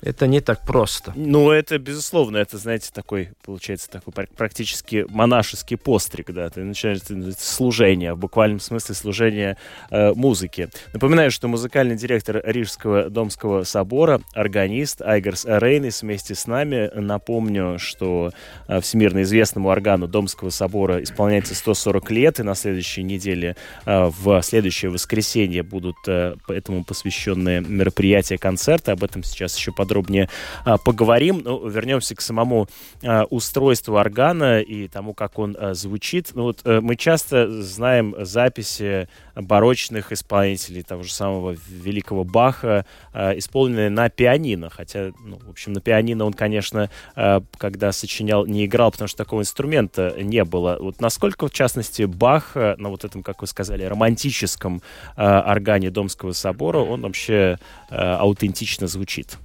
это 0.04 0.28
не 0.28 0.42
так 0.42 0.66
просто. 0.66 1.14
Ну, 1.16 1.50
это, 1.50 1.78
безусловно, 1.80 2.38
это, 2.38 2.58
знаете, 2.58 2.90
такой, 2.94 3.30
получается, 3.44 3.90
такой 3.90 4.14
практически 4.36 5.06
монашеский 5.10 5.78
постриг, 5.78 6.32
да, 6.32 6.50
ты 6.50 6.62
начинаешь 6.64 7.00
служение, 7.38 8.14
в 8.14 8.18
буквальном 8.18 8.60
смысле 8.60 8.96
служение 8.96 9.58
э, 9.92 10.14
музыки. 10.14 10.70
Напоминаю, 10.94 11.32
что 11.32 11.48
музыкальный 11.48 11.96
директор 11.96 12.42
Рижского 12.44 13.10
Домского 13.10 13.64
собора, 13.64 14.22
органист 14.34 15.02
Айгарс 15.02 15.46
Рейнис 15.46 16.02
вместе 16.02 16.36
с 16.36 16.48
нами. 16.48 16.92
Напомню, 16.94 17.80
что 17.80 18.32
э, 18.68 18.82
всемирно 18.82 19.22
известному 19.22 19.70
органу 19.70 20.08
Домского 20.08 20.50
собора 20.50 21.02
исполняется 21.02 21.56
140 21.56 22.12
лет, 22.12 22.40
и 22.40 22.44
на 22.44 22.56
следующей 22.56 23.04
неделе, 23.04 23.56
э, 23.86 24.12
в 24.20 24.42
следующее 24.42 24.92
воскресенье 24.92 25.64
будут 25.64 25.96
э, 26.08 26.36
этому 26.50 26.84
посвященные 26.84 27.62
мероприятия, 27.62 28.38
концерты. 28.38 28.92
Об 28.92 29.04
этом 29.04 29.24
сейчас 29.24 29.58
еще 29.58 29.72
подробно 29.72 29.93
подробнее 29.94 30.28
а, 30.66 30.78
поговорим. 30.78 31.42
Ну, 31.44 31.68
вернемся 31.68 32.16
к 32.16 32.22
самому 32.22 32.68
а, 33.04 33.26
устройству 33.30 33.98
органа 33.98 34.60
и 34.60 34.88
тому, 34.88 35.14
как 35.14 35.38
он 35.38 35.56
а, 35.60 35.76
звучит. 35.76 36.32
Ну, 36.34 36.44
вот, 36.44 36.62
а, 36.64 36.82
мы 36.82 36.96
часто 36.96 37.62
знаем 37.62 38.16
записи 38.20 39.08
барочных 39.36 40.12
исполнителей, 40.12 40.82
того 40.82 41.04
же 41.04 41.12
самого 41.12 41.56
великого 41.68 42.24
Баха, 42.24 42.86
исполненные 43.14 43.90
на 43.90 44.10
пианино. 44.10 44.70
Хотя, 44.70 45.12
ну, 45.24 45.40
в 45.44 45.50
общем, 45.50 45.74
на 45.74 45.82
пианино 45.82 46.26
он, 46.26 46.34
конечно, 46.34 46.92
когда 47.58 47.92
сочинял, 47.92 48.46
не 48.46 48.66
играл, 48.66 48.92
потому 48.92 49.08
что 49.08 49.18
такого 49.18 49.42
инструмента 49.42 50.14
не 50.22 50.44
было. 50.44 50.78
Вот 50.80 51.02
насколько, 51.02 51.48
в 51.48 51.52
частности, 51.52 52.04
Бах 52.04 52.54
на 52.56 52.90
вот 52.90 53.06
этом, 53.06 53.24
как 53.24 53.42
вы 53.42 53.48
сказали, 53.48 53.84
романтическом 53.86 54.84
органе 55.16 55.90
Домского 55.90 56.34
собора, 56.34 56.80
он 56.80 57.02
вообще 57.02 57.58
аутентично 57.90 58.86
звучит? 58.86 59.38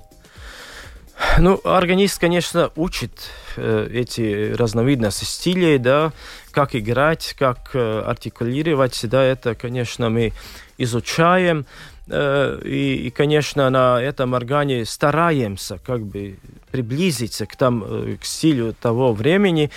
Ну, 1.39 1.61
органист, 1.64 2.19
конечно, 2.19 2.71
учит 2.77 3.31
э, 3.57 3.89
эти 3.93 4.53
разновидности 4.53 5.25
стилей, 5.25 5.79
да, 5.79 6.12
как 6.51 6.75
играть, 6.75 7.35
как 7.39 7.71
э, 7.75 8.01
артикулировать, 8.01 9.01
да, 9.05 9.23
это, 9.23 9.55
конечно, 9.55 10.11
мы 10.11 10.33
изучаем. 10.79 11.66
Э, 12.11 12.61
и, 12.64 13.06
и, 13.06 13.11
конечно, 13.11 13.68
на 13.70 14.00
этом 14.00 14.34
органе 14.34 14.84
стараемся 14.84 15.78
как 15.78 16.02
бы 16.02 16.38
приблизиться 16.70 17.46
к, 17.46 17.56
там, 17.56 17.84
э, 17.84 18.16
к 18.20 18.24
стилю 18.24 18.74
того 18.80 19.12
времени. 19.12 19.70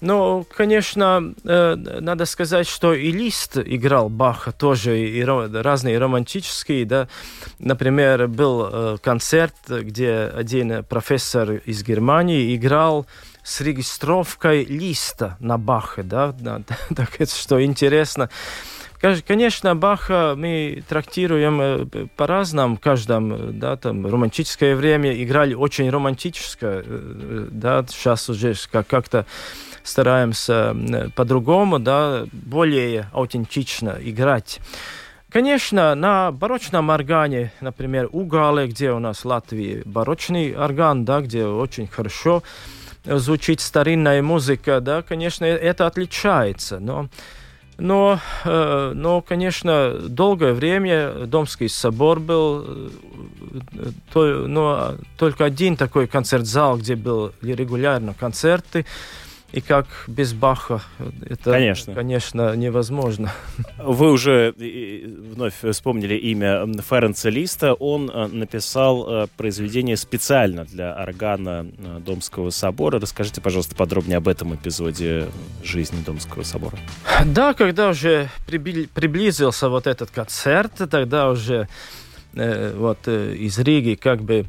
Но, 0.00 0.44
конечно, 0.56 1.34
э, 1.44 1.74
надо 1.74 2.26
сказать, 2.26 2.68
что 2.68 2.92
и 2.92 3.10
Лист 3.10 3.56
играл 3.58 4.08
Баха 4.08 4.52
тоже, 4.52 4.98
и 5.00 5.24
разные 5.24 5.98
романтические, 5.98 6.84
да. 6.84 7.08
Например, 7.58 8.28
был 8.28 8.98
концерт, 8.98 9.54
где 9.68 10.30
один 10.34 10.84
профессор 10.84 11.52
из 11.64 11.82
Германии 11.82 12.54
играл 12.54 13.06
с 13.42 13.60
регистровкой 13.60 14.64
листа 14.64 15.36
на 15.40 15.58
Баха, 15.58 16.02
да, 16.02 16.34
так 16.96 17.20
это 17.20 17.34
что 17.34 17.64
интересно. 17.64 18.30
Конечно, 19.00 19.76
Баха 19.76 20.34
мы 20.36 20.82
трактируем 20.88 21.60
э, 21.60 22.06
по-разному, 22.16 22.76
в 22.76 22.80
каждом, 22.80 23.58
да, 23.58 23.76
там, 23.76 24.06
романтическое 24.06 24.74
время 24.76 25.22
играли 25.22 25.54
очень 25.54 25.90
романтическое, 25.90 26.82
да, 27.50 27.84
сейчас 27.88 28.28
уже 28.30 28.54
как-то 28.70 29.26
стараемся 29.82 30.74
по-другому, 31.14 31.78
да, 31.78 32.24
более 32.32 33.08
аутентично 33.12 33.98
играть. 34.00 34.60
Конечно, 35.30 35.94
на 35.94 36.30
барочном 36.30 36.90
органе, 36.90 37.52
например, 37.60 38.08
Угале, 38.12 38.68
где 38.68 38.92
у 38.92 39.00
нас 39.00 39.24
в 39.24 39.24
Латвии 39.24 39.82
барочный 39.84 40.56
орган, 40.56 41.04
да, 41.04 41.20
где 41.20 41.44
очень 41.44 41.88
хорошо 41.88 42.42
звучит 43.04 43.60
старинная 43.60 44.22
музыка, 44.22 44.80
да, 44.80 45.02
конечно, 45.02 45.44
это 45.44 45.86
отличается, 45.86 46.78
но 46.78 47.08
но, 47.78 48.20
э, 48.44 48.92
но, 48.94 49.20
конечно, 49.20 49.94
долгое 50.08 50.52
время 50.52 51.26
Домский 51.26 51.68
собор 51.68 52.20
был, 52.20 52.64
э, 52.66 52.90
то, 54.12 54.46
но 54.46 54.94
только 55.18 55.44
один 55.44 55.76
такой 55.76 56.06
концерт-зал, 56.06 56.78
где 56.78 56.94
были 56.94 57.32
регулярно 57.42 58.14
концерты. 58.14 58.86
И 59.54 59.60
как 59.60 59.86
без 60.08 60.32
Баха 60.32 60.82
это, 61.26 61.52
конечно, 61.52 61.94
конечно 61.94 62.56
невозможно. 62.56 63.32
Вы 63.78 64.10
уже 64.10 64.52
вновь 64.58 65.54
вспомнили 65.62 66.16
имя 66.16 66.66
Ференца 66.82 67.28
Листа. 67.30 67.74
Он 67.74 68.10
э, 68.10 68.26
написал 68.26 69.06
э, 69.08 69.26
произведение 69.36 69.96
специально 69.96 70.64
для 70.64 70.92
органа 70.92 71.68
э, 71.78 72.00
Домского 72.04 72.50
собора. 72.50 72.98
Расскажите, 72.98 73.40
пожалуйста, 73.40 73.76
подробнее 73.76 74.16
об 74.16 74.26
этом 74.26 74.56
эпизоде 74.56 75.28
жизни 75.62 76.02
Домского 76.04 76.42
собора. 76.42 76.76
Да, 77.24 77.54
когда 77.54 77.90
уже 77.90 78.30
приблизился 78.48 79.68
вот 79.68 79.86
этот 79.86 80.10
концерт, 80.10 80.72
тогда 80.90 81.30
уже 81.30 81.68
вот 82.32 83.06
из 83.06 83.56
Риги 83.60 83.94
как 83.94 84.20
бы 84.20 84.46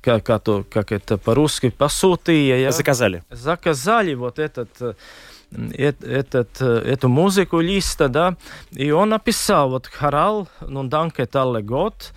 как, 0.00 0.24
как, 0.24 0.44
как 0.68 0.92
это 0.92 1.18
по-русски, 1.18 1.70
посутые. 1.70 2.70
Заказали. 2.72 3.24
Заказали 3.30 4.14
вот 4.14 4.38
этот 4.38 4.96
этот, 5.74 6.62
эту 6.62 7.08
музыку 7.10 7.60
листа, 7.60 8.08
да, 8.08 8.36
и 8.70 8.90
он 8.90 9.10
написал 9.10 9.68
вот 9.68 9.86
хорал 9.86 10.48
«Ну, 10.62 10.84
данке 10.84 11.26
талле 11.26 11.62
год», 11.62 12.12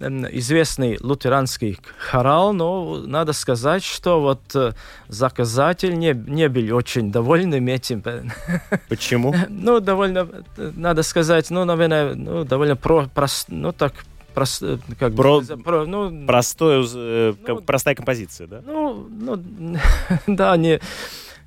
известный 0.00 0.96
лютеранский 1.00 1.78
хорал, 1.98 2.52
но 2.52 2.98
надо 3.04 3.32
сказать, 3.32 3.82
что 3.82 4.20
вот 4.20 4.74
заказатель 5.08 5.98
не, 5.98 6.12
не 6.14 6.48
был 6.48 6.76
очень 6.76 7.10
довольным 7.10 7.66
этим. 7.66 8.02
Почему? 8.88 9.34
ну, 9.48 9.80
довольно, 9.80 10.28
надо 10.56 11.02
сказать, 11.02 11.50
ну, 11.50 11.64
наверное, 11.64 12.14
ну, 12.14 12.44
довольно 12.44 12.76
про, 12.76 13.08
прост, 13.12 13.46
ну, 13.48 13.72
так 13.72 13.92
прост, 14.38 14.62
э, 14.62 14.78
как 14.98 15.14
Про, 15.14 15.40
бы, 15.40 15.56
про, 15.56 15.84
ну, 15.84 16.26
простое, 16.26 16.84
э, 16.94 17.34
ну, 17.46 17.60
простая 17.60 17.94
композиция, 17.94 18.46
да? 18.46 18.62
Ну, 18.64 19.08
ну 19.10 19.42
да, 20.26 20.56
не... 20.56 20.80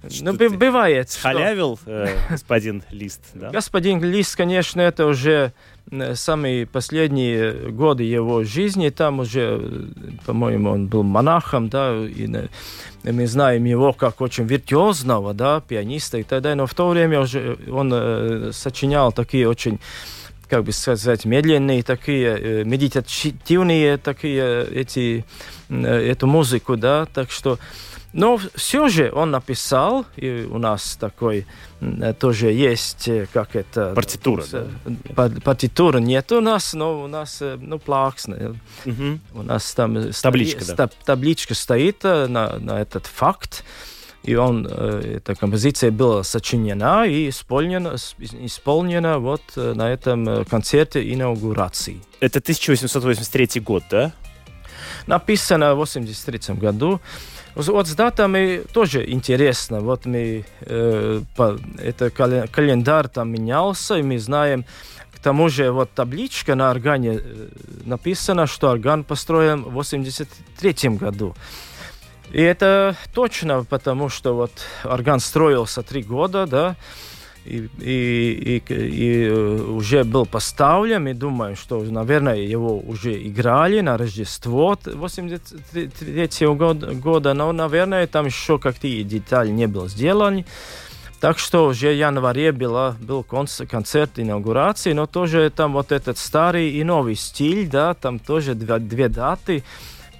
Что 0.09 0.33
ну, 0.33 0.57
бывает. 0.57 1.15
Халявил 1.21 1.79
э, 1.85 2.07
господин 2.29 2.83
Лист, 2.89 3.21
да? 3.35 3.51
Господин 3.51 4.01
Лист, 4.01 4.35
конечно, 4.35 4.81
это 4.81 5.05
уже 5.05 5.53
э, 5.91 6.15
самые 6.15 6.65
последние 6.65 7.69
годы 7.71 8.03
его 8.03 8.43
жизни. 8.43 8.89
Там 8.89 9.19
уже, 9.19 9.61
по-моему, 10.25 10.71
он 10.71 10.87
был 10.87 11.03
монахом, 11.03 11.69
да, 11.69 11.95
и 11.95 12.27
мы 13.03 13.27
знаем 13.27 13.63
его 13.65 13.93
как 13.93 14.21
очень 14.21 14.45
виртуозного, 14.45 15.35
да, 15.35 15.61
пианиста 15.61 16.17
и 16.17 16.23
так 16.23 16.41
далее. 16.41 16.55
Но 16.55 16.65
в 16.65 16.73
то 16.73 16.89
время 16.89 17.19
уже 17.19 17.57
он 17.69 17.91
э, 17.93 18.49
сочинял 18.53 19.11
такие 19.11 19.47
очень 19.47 19.79
как 20.51 20.65
бы 20.65 20.73
сказать, 20.73 21.23
медленные 21.23 21.81
такие, 21.81 22.37
э, 22.37 22.63
медитативные 22.65 23.95
такие 23.95 24.65
эти, 24.65 25.23
э, 25.69 26.11
эту 26.11 26.27
музыку, 26.27 26.75
да, 26.75 27.05
так 27.05 27.31
что 27.31 27.57
но 28.11 28.37
все 28.55 28.89
же 28.89 29.09
он 29.13 29.31
написал, 29.31 30.05
и 30.17 30.45
у 30.51 30.57
нас 30.57 30.97
такой 30.99 31.47
э, 31.79 32.13
тоже 32.19 32.51
есть, 32.51 33.09
как 33.31 33.55
это... 33.55 33.93
Партитура, 33.95 34.43
да? 34.51 35.29
Партитура 35.41 35.99
нет 35.99 36.29
у 36.33 36.41
нас, 36.41 36.73
но 36.73 37.01
у 37.01 37.07
нас, 37.07 37.41
ну, 37.41 37.79
плаксна. 37.79 38.57
Угу. 38.85 39.19
У 39.35 39.43
нас 39.43 39.73
там... 39.73 40.11
Табличка, 40.11 40.65
стоит, 40.65 40.77
да. 40.77 40.89
Табличка 41.05 41.55
стоит 41.55 42.03
на, 42.03 42.59
на 42.59 42.81
этот 42.81 43.07
факт. 43.07 43.63
И 44.23 44.35
он, 44.35 44.67
э, 44.69 45.17
эта 45.17 45.35
композиция 45.35 45.91
была 45.91 46.23
сочинена 46.23 47.05
и 47.05 47.29
исполнена, 47.29 47.95
исполнена 48.45 49.17
вот 49.17 49.41
э, 49.55 49.73
на 49.73 49.91
этом 49.91 50.29
э, 50.29 50.45
концерте 50.45 51.01
инаугурации. 51.13 52.01
Это 52.19 52.39
1883 52.39 53.61
год, 53.61 53.83
да? 53.89 54.11
Написано 55.07 55.73
в 55.73 55.77
83 55.77 56.55
году. 56.55 57.01
Вот 57.55 57.87
с 57.87 57.95
датами 57.95 58.61
тоже 58.73 59.09
интересно. 59.11 59.79
Вот 59.79 60.05
мы, 60.05 60.45
э, 60.61 61.21
по, 61.35 61.57
это 61.79 62.11
календарь 62.11 63.07
там 63.07 63.31
менялся, 63.31 63.97
и 63.97 64.03
мы 64.03 64.19
знаем, 64.19 64.65
к 65.15 65.19
тому 65.19 65.49
же 65.49 65.71
вот 65.71 65.91
табличка 65.91 66.55
на 66.55 66.71
органе 66.71 67.21
написана, 67.85 68.47
что 68.47 68.69
орган 68.69 69.03
построен 69.03 69.63
в 69.63 69.71
83 69.71 70.89
году. 70.89 71.35
И 72.31 72.41
это 72.41 72.95
точно, 73.13 73.63
потому 73.63 74.09
что 74.09 74.35
вот 74.35 74.51
орган 74.83 75.19
строился 75.19 75.83
три 75.83 76.01
года, 76.01 76.45
да, 76.45 76.75
и, 77.43 77.67
и, 77.79 78.61
и, 78.69 78.73
и 78.73 79.25
э, 79.25 79.61
уже 79.61 80.03
был 80.03 80.25
поставлен, 80.25 81.07
и 81.07 81.13
думаю, 81.13 81.55
что, 81.55 81.81
наверное, 81.81 82.35
его 82.35 82.77
уже 82.79 83.21
играли 83.27 83.81
на 83.81 83.97
Рождество 83.97 84.77
83 84.85 86.47
года, 86.47 87.33
но, 87.33 87.51
наверное, 87.51 88.05
там 88.07 88.27
еще 88.27 88.59
какие 88.59 89.03
детали 89.03 89.49
не 89.49 89.67
были 89.67 89.87
сделаны. 89.87 90.45
Так 91.19 91.37
что 91.37 91.67
уже 91.67 91.89
в 91.89 91.97
январе 91.97 92.51
была, 92.51 92.95
был 92.99 93.23
концерт 93.23 94.17
инаугурации, 94.17 94.93
но 94.93 95.05
тоже 95.05 95.51
там 95.55 95.73
вот 95.73 95.91
этот 95.91 96.17
старый 96.17 96.71
и 96.71 96.83
новый 96.83 97.15
стиль, 97.15 97.67
да, 97.67 97.93
там 97.93 98.17
тоже 98.17 98.55
две, 98.55 98.79
две 98.79 99.07
даты. 99.07 99.63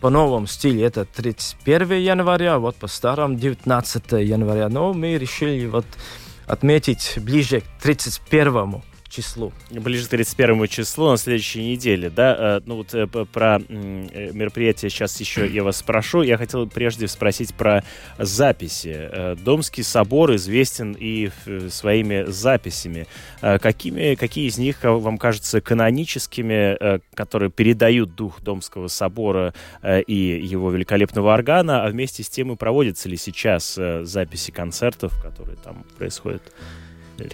По 0.02 0.10
новому 0.10 0.48
стилю 0.48 0.84
это 0.84 1.06
31 1.06 1.92
января, 2.00 2.58
вот 2.58 2.76
по 2.76 2.88
старому 2.88 3.36
19 3.36 4.12
января. 4.14 4.68
Но 4.68 4.94
мы 4.94 5.16
решили 5.20 5.68
вот 5.68 5.86
отметить 6.48 7.14
ближе 7.18 7.62
к 7.62 7.66
31 7.84 8.82
числу. 9.12 9.54
Ближе 9.70 10.08
к 10.08 10.10
31 10.10 10.68
числу 10.68 11.12
на 11.12 11.18
следующей 11.18 11.64
неделе, 11.64 12.10
да? 12.10 12.36
Э, 12.40 12.62
ну 12.66 12.78
вот 12.78 12.94
э, 12.94 13.06
про 13.08 13.60
э, 13.60 14.32
мероприятие 14.34 14.90
сейчас 14.90 15.20
еще 15.20 15.48
я 15.48 15.64
вас 15.64 15.78
спрошу. 15.78 16.22
Я 16.24 16.38
хотел 16.38 16.68
прежде 16.68 17.08
спросить 17.08 17.54
про 17.54 17.84
записи. 18.18 19.36
Домский 19.44 19.84
собор 19.84 20.36
известен 20.36 20.96
и 20.98 21.30
своими 21.70 22.24
записями. 22.28 23.08
Какими, 23.42 24.16
какие 24.16 24.48
из 24.48 24.58
них 24.58 24.78
вам 24.84 25.18
кажутся 25.18 25.62
каноническими, 25.62 27.02
которые 27.14 27.52
передают 27.52 28.16
дух 28.16 28.42
Домского 28.42 28.88
собора 28.88 29.54
и 29.84 30.42
его 30.44 30.72
великолепного 30.72 31.34
органа, 31.34 31.84
а 31.84 31.90
вместе 31.90 32.24
с 32.24 32.30
тем 32.30 32.52
и 32.54 32.56
проводятся 32.56 33.10
ли 33.10 33.18
сейчас 33.18 33.78
записи 34.04 34.52
концертов, 34.52 35.14
которые 35.22 35.58
там 35.58 35.84
происходят? 35.98 36.44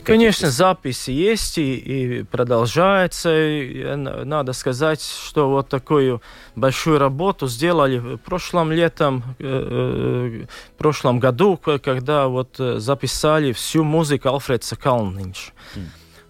Конечно, 0.04 0.50
записи 0.50 1.12
есть 1.12 1.58
и, 1.58 1.76
и 1.76 2.24
продолжается. 2.24 3.30
И 3.36 3.96
надо 3.96 4.54
сказать, 4.54 5.02
что 5.02 5.50
вот 5.50 5.70
такую 5.70 6.22
большую 6.56 7.00
работу 7.00 7.48
сделали 7.48 7.98
в 7.98 8.18
прошлом 8.18 8.72
летом, 8.72 9.24
э, 9.40 9.46
э, 9.46 10.46
в 10.74 10.78
прошлом 10.78 11.20
году, 11.20 11.58
когда 11.58 12.28
вот 12.28 12.60
э, 12.60 12.80
записали 12.80 13.52
всю 13.52 13.84
музыку 13.84 14.30
Алфреда 14.30 14.76
Калнинч. 14.76 15.52
Mm. 15.76 15.82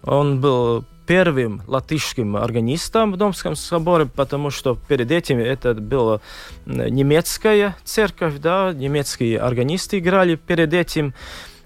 Он 0.02 0.40
был 0.40 0.84
первым 1.08 1.62
латышским 1.66 2.36
органистом 2.36 3.12
в 3.12 3.16
Домском 3.16 3.56
соборе, 3.56 4.04
потому 4.04 4.50
что 4.50 4.76
перед 4.88 5.10
этим 5.10 5.38
это 5.38 5.72
была 5.72 6.20
немецкая 6.66 7.76
церковь, 7.82 8.34
да, 8.38 8.74
немецкие 8.74 9.40
органисты 9.40 10.00
играли 10.00 10.36
перед 10.36 10.74
этим. 10.74 11.14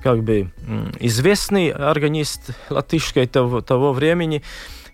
как 0.02 0.22
бы 0.22 0.50
известный 1.00 1.70
органист 1.70 2.50
латышской 2.68 3.26
того, 3.26 3.62
того 3.62 3.94
времени. 3.94 4.42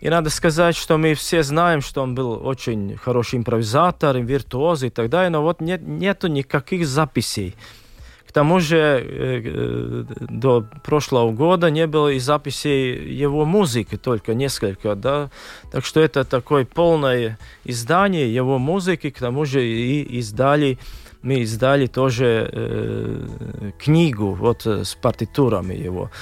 И 0.01 0.09
надо 0.09 0.31
сказать, 0.31 0.77
что 0.77 0.97
мы 0.97 1.15
все 1.15 1.43
знаем, 1.43 1.81
что 1.83 2.03
он 2.03 2.15
был 2.15 2.47
очень 2.47 2.97
хороший 2.97 3.41
импровизатор, 3.41 4.19
виртуоз 4.19 4.85
и 4.85 4.91
так 4.91 5.11
далее, 5.11 5.31
но 5.31 5.43
вот 5.43 5.61
нет, 5.61 5.83
нету 5.83 6.29
никаких 6.29 6.87
записей. 6.87 7.57
К 8.31 8.33
тому 8.33 8.61
же 8.61 8.77
э, 8.77 9.43
э, 9.45 10.05
до 10.21 10.65
прошлого 10.85 11.33
года 11.33 11.69
не 11.69 11.89
было 11.89 12.13
и 12.13 12.21
записей 12.21 13.13
его 13.13 13.45
музыки, 13.45 13.97
только 13.97 14.35
несколько, 14.35 14.95
да. 14.95 15.31
Так 15.73 15.85
что 15.85 15.99
это 15.99 16.23
такое 16.23 16.65
полное 16.65 17.41
издание 17.65 18.33
его 18.33 18.61
музыки, 18.61 19.11
к 19.11 19.19
тому 19.19 19.47
же 19.47 19.67
и 19.67 20.03
издали 20.21 20.79
мы 21.23 21.41
издали 21.41 21.87
тоже 21.87 22.49
э, 22.53 23.73
книгу 23.81 24.31
вот 24.31 24.65
э, 24.65 24.85
с 24.85 24.95
партитурами 24.95 25.75
его. 25.75 26.13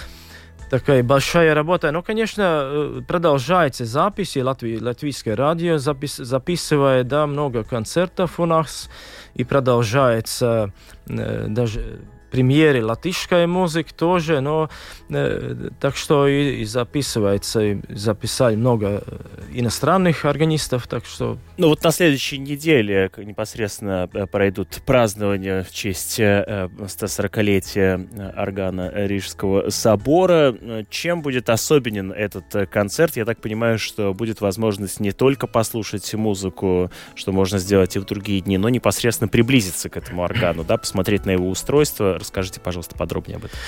Такая 0.70 1.02
большая 1.02 1.54
работа. 1.54 1.90
Но, 1.92 2.02
конечно, 2.02 3.02
продолжается 3.06 3.84
записи. 3.84 4.40
Латви, 4.40 4.78
латвийское 4.80 5.34
радио 5.34 5.78
запис, 5.78 6.16
записывает 6.16 7.08
да, 7.08 7.26
много 7.26 7.64
концертов 7.64 8.38
у 8.38 8.44
нас 8.44 8.90
и 9.34 9.44
продолжается 9.44 10.72
э, 11.08 11.46
даже 11.48 12.00
премьере 12.30 12.82
латышской 12.82 13.46
музыки 13.46 13.92
тоже, 13.92 14.40
но 14.40 14.70
э, 15.10 15.70
так 15.80 15.96
что 15.96 16.26
и, 16.26 16.60
и 16.60 16.64
записывается, 16.64 17.60
и 17.62 17.78
записали 17.88 18.56
много 18.56 19.02
э, 19.06 19.18
иностранных 19.52 20.24
органистов, 20.24 20.86
так 20.86 21.04
что... 21.04 21.38
Ну 21.56 21.68
вот 21.68 21.82
на 21.82 21.90
следующей 21.90 22.38
неделе 22.38 23.10
непосредственно 23.16 24.08
э, 24.12 24.26
пройдут 24.26 24.80
празднования 24.84 25.62
в 25.62 25.70
честь 25.70 26.20
э, 26.20 26.68
140-летия 26.78 28.08
э, 28.10 28.40
органа 28.40 28.90
Рижского 29.06 29.70
собора. 29.70 30.54
Чем 30.90 31.22
будет 31.22 31.50
особенен 31.50 32.12
этот 32.12 32.70
концерт? 32.70 33.16
Я 33.16 33.24
так 33.24 33.40
понимаю, 33.40 33.78
что 33.78 34.14
будет 34.14 34.40
возможность 34.40 35.00
не 35.00 35.12
только 35.12 35.46
послушать 35.46 36.12
музыку, 36.14 36.90
что 37.14 37.32
можно 37.32 37.58
сделать 37.58 37.96
и 37.96 37.98
в 37.98 38.04
другие 38.04 38.40
дни, 38.40 38.58
но 38.58 38.68
непосредственно 38.68 39.28
приблизиться 39.28 39.88
к 39.88 39.96
этому 39.96 40.22
органу, 40.22 40.64
да, 40.64 40.76
посмотреть 40.76 41.26
на 41.26 41.30
его 41.30 41.48
устройство, 41.48 42.17
Расскажите, 42.18 42.60
пожалуйста, 42.60 42.96
подробнее 42.96 43.36
об 43.36 43.44
этом. 43.44 43.58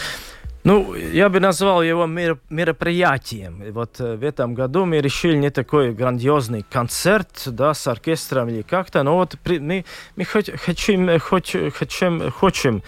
Ну, 0.62 0.94
я 0.94 1.30
бы 1.30 1.40
назвал 1.40 1.82
его 1.82 2.05
мероприятием. 2.05 3.72
Вот 3.72 3.98
э, 3.98 4.16
в 4.16 4.22
этом 4.22 4.55
году 4.55 4.84
мы 4.84 5.01
решили 5.01 5.34
не 5.36 5.51
такой 5.51 5.94
грандиозный 5.94 6.66
концерт, 6.70 7.44
да, 7.46 7.72
с 7.72 7.86
оркестром 7.86 8.51
или 8.51 8.61
как-то, 8.61 9.03
но 9.03 9.16
вот 9.16 9.36
при, 9.42 9.59
мы, 9.59 9.86
мы 10.16 10.24
хоть, 10.24 10.51
хотим, 10.61 11.18
хоть, 11.18 11.57
хотим, 11.74 12.30
хотим 12.30 12.82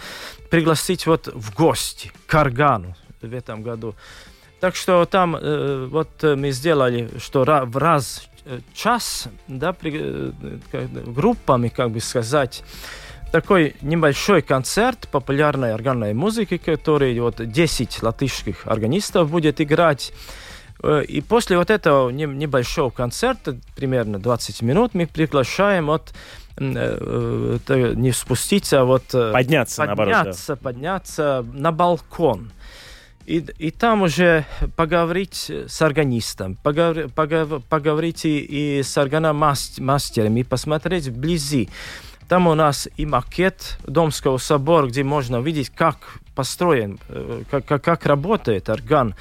пригласить 0.51 1.07
вот 1.07 1.27
в 1.33 1.55
гости 1.55 2.11
к 2.27 2.35
органу 2.35 2.95
в 3.21 3.33
этом 3.33 3.63
году. 3.63 3.95
Так 4.59 4.75
что 4.75 5.03
там 5.05 5.35
э, 5.35 5.87
вот 5.89 6.23
э, 6.23 6.35
мы 6.35 6.51
сделали, 6.51 7.09
что 7.17 7.43
в 7.43 7.77
раз 7.77 8.29
час, 8.75 9.29
да, 9.47 9.73
при, 9.73 10.31
группами, 11.11 11.69
как 11.69 11.89
бы 11.89 11.99
сказать, 12.01 12.63
такой 13.33 13.75
небольшой 13.81 14.43
концерт 14.43 15.07
популярной 15.11 15.73
органной 15.73 16.13
музыки, 16.13 16.57
который 16.57 17.19
вот 17.19 17.37
10 17.43 18.03
латышских 18.03 18.67
органистов 18.67 19.31
будет 19.31 19.59
играть. 19.59 20.13
Э, 20.83 21.03
и 21.03 21.19
после 21.19 21.57
вот 21.57 21.71
этого 21.71 22.11
небольшого 22.11 22.91
концерта, 22.91 23.57
примерно 23.75 24.19
20 24.19 24.61
минут, 24.61 24.93
мы 24.93 25.07
приглашаем 25.07 25.87
вот 25.87 26.13
э, 26.57 27.57
э, 27.67 27.93
не 27.95 28.11
спуститься, 28.11 28.81
а 28.81 28.83
вот 28.85 29.05
подняться, 29.05 29.33
подняться, 29.33 29.85
наоборот, 29.85 30.37
да. 30.47 30.55
подняться 30.55 31.45
на 31.53 31.71
балкон. 31.71 32.51
И, 33.25 33.37
и 33.37 33.71
там 33.71 34.03
уже 34.03 34.45
поговорить 34.75 35.49
с 35.49 35.81
органистом, 35.81 36.55
поговор, 36.61 37.09
поговор, 37.09 37.61
поговорить 37.67 38.25
и, 38.25 38.39
и 38.39 38.83
с 38.83 38.95
органомастером, 38.95 40.37
и 40.37 40.43
посмотреть 40.43 41.07
вблизи. 41.07 41.69
Там 42.33 42.47
у 42.47 42.55
нас 42.55 42.89
и 42.97 43.05
макет 43.05 43.77
Домского 43.85 44.39
собора, 44.39 44.87
где 44.87 45.03
можно 45.03 45.39
видеть, 45.39 45.69
как 45.69 45.97
построен, 46.33 46.97
э, 47.07 47.43
как, 47.51 47.63
как, 47.63 47.83
как 47.83 48.07
работает 48.07 48.69
орган. 48.69 49.13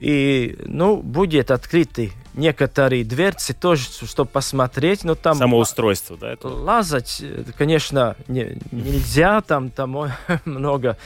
И, 0.00 0.56
ну, 0.64 0.96
будет 0.96 1.50
открыты 1.50 2.10
некоторые 2.32 3.04
дверцы 3.04 3.52
тоже, 3.52 3.84
чтобы 4.06 4.30
посмотреть, 4.30 5.04
но 5.04 5.14
там... 5.14 5.36
Самоустройство, 5.36 6.16
да? 6.16 6.32
Это... 6.32 6.48
Лазать, 6.48 7.18
э, 7.20 7.44
конечно, 7.58 8.16
не, 8.28 8.56
нельзя, 8.70 9.42
там, 9.42 9.68
там 9.68 9.94
много 10.46 10.96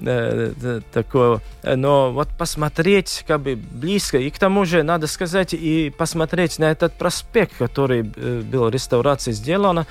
э, 0.00 0.80
такого, 0.94 1.42
но 1.62 2.10
вот 2.10 2.28
посмотреть 2.38 3.22
как 3.28 3.42
бы 3.42 3.56
близко, 3.56 4.16
и 4.16 4.30
к 4.30 4.38
тому 4.38 4.64
же, 4.64 4.82
надо 4.82 5.08
сказать, 5.08 5.52
и 5.52 5.90
посмотреть 5.90 6.58
на 6.58 6.70
этот 6.70 6.94
проспект, 6.94 7.54
который 7.58 8.10
э, 8.16 8.40
был 8.40 8.70
реставрация 8.70 9.32
сделана, 9.32 9.86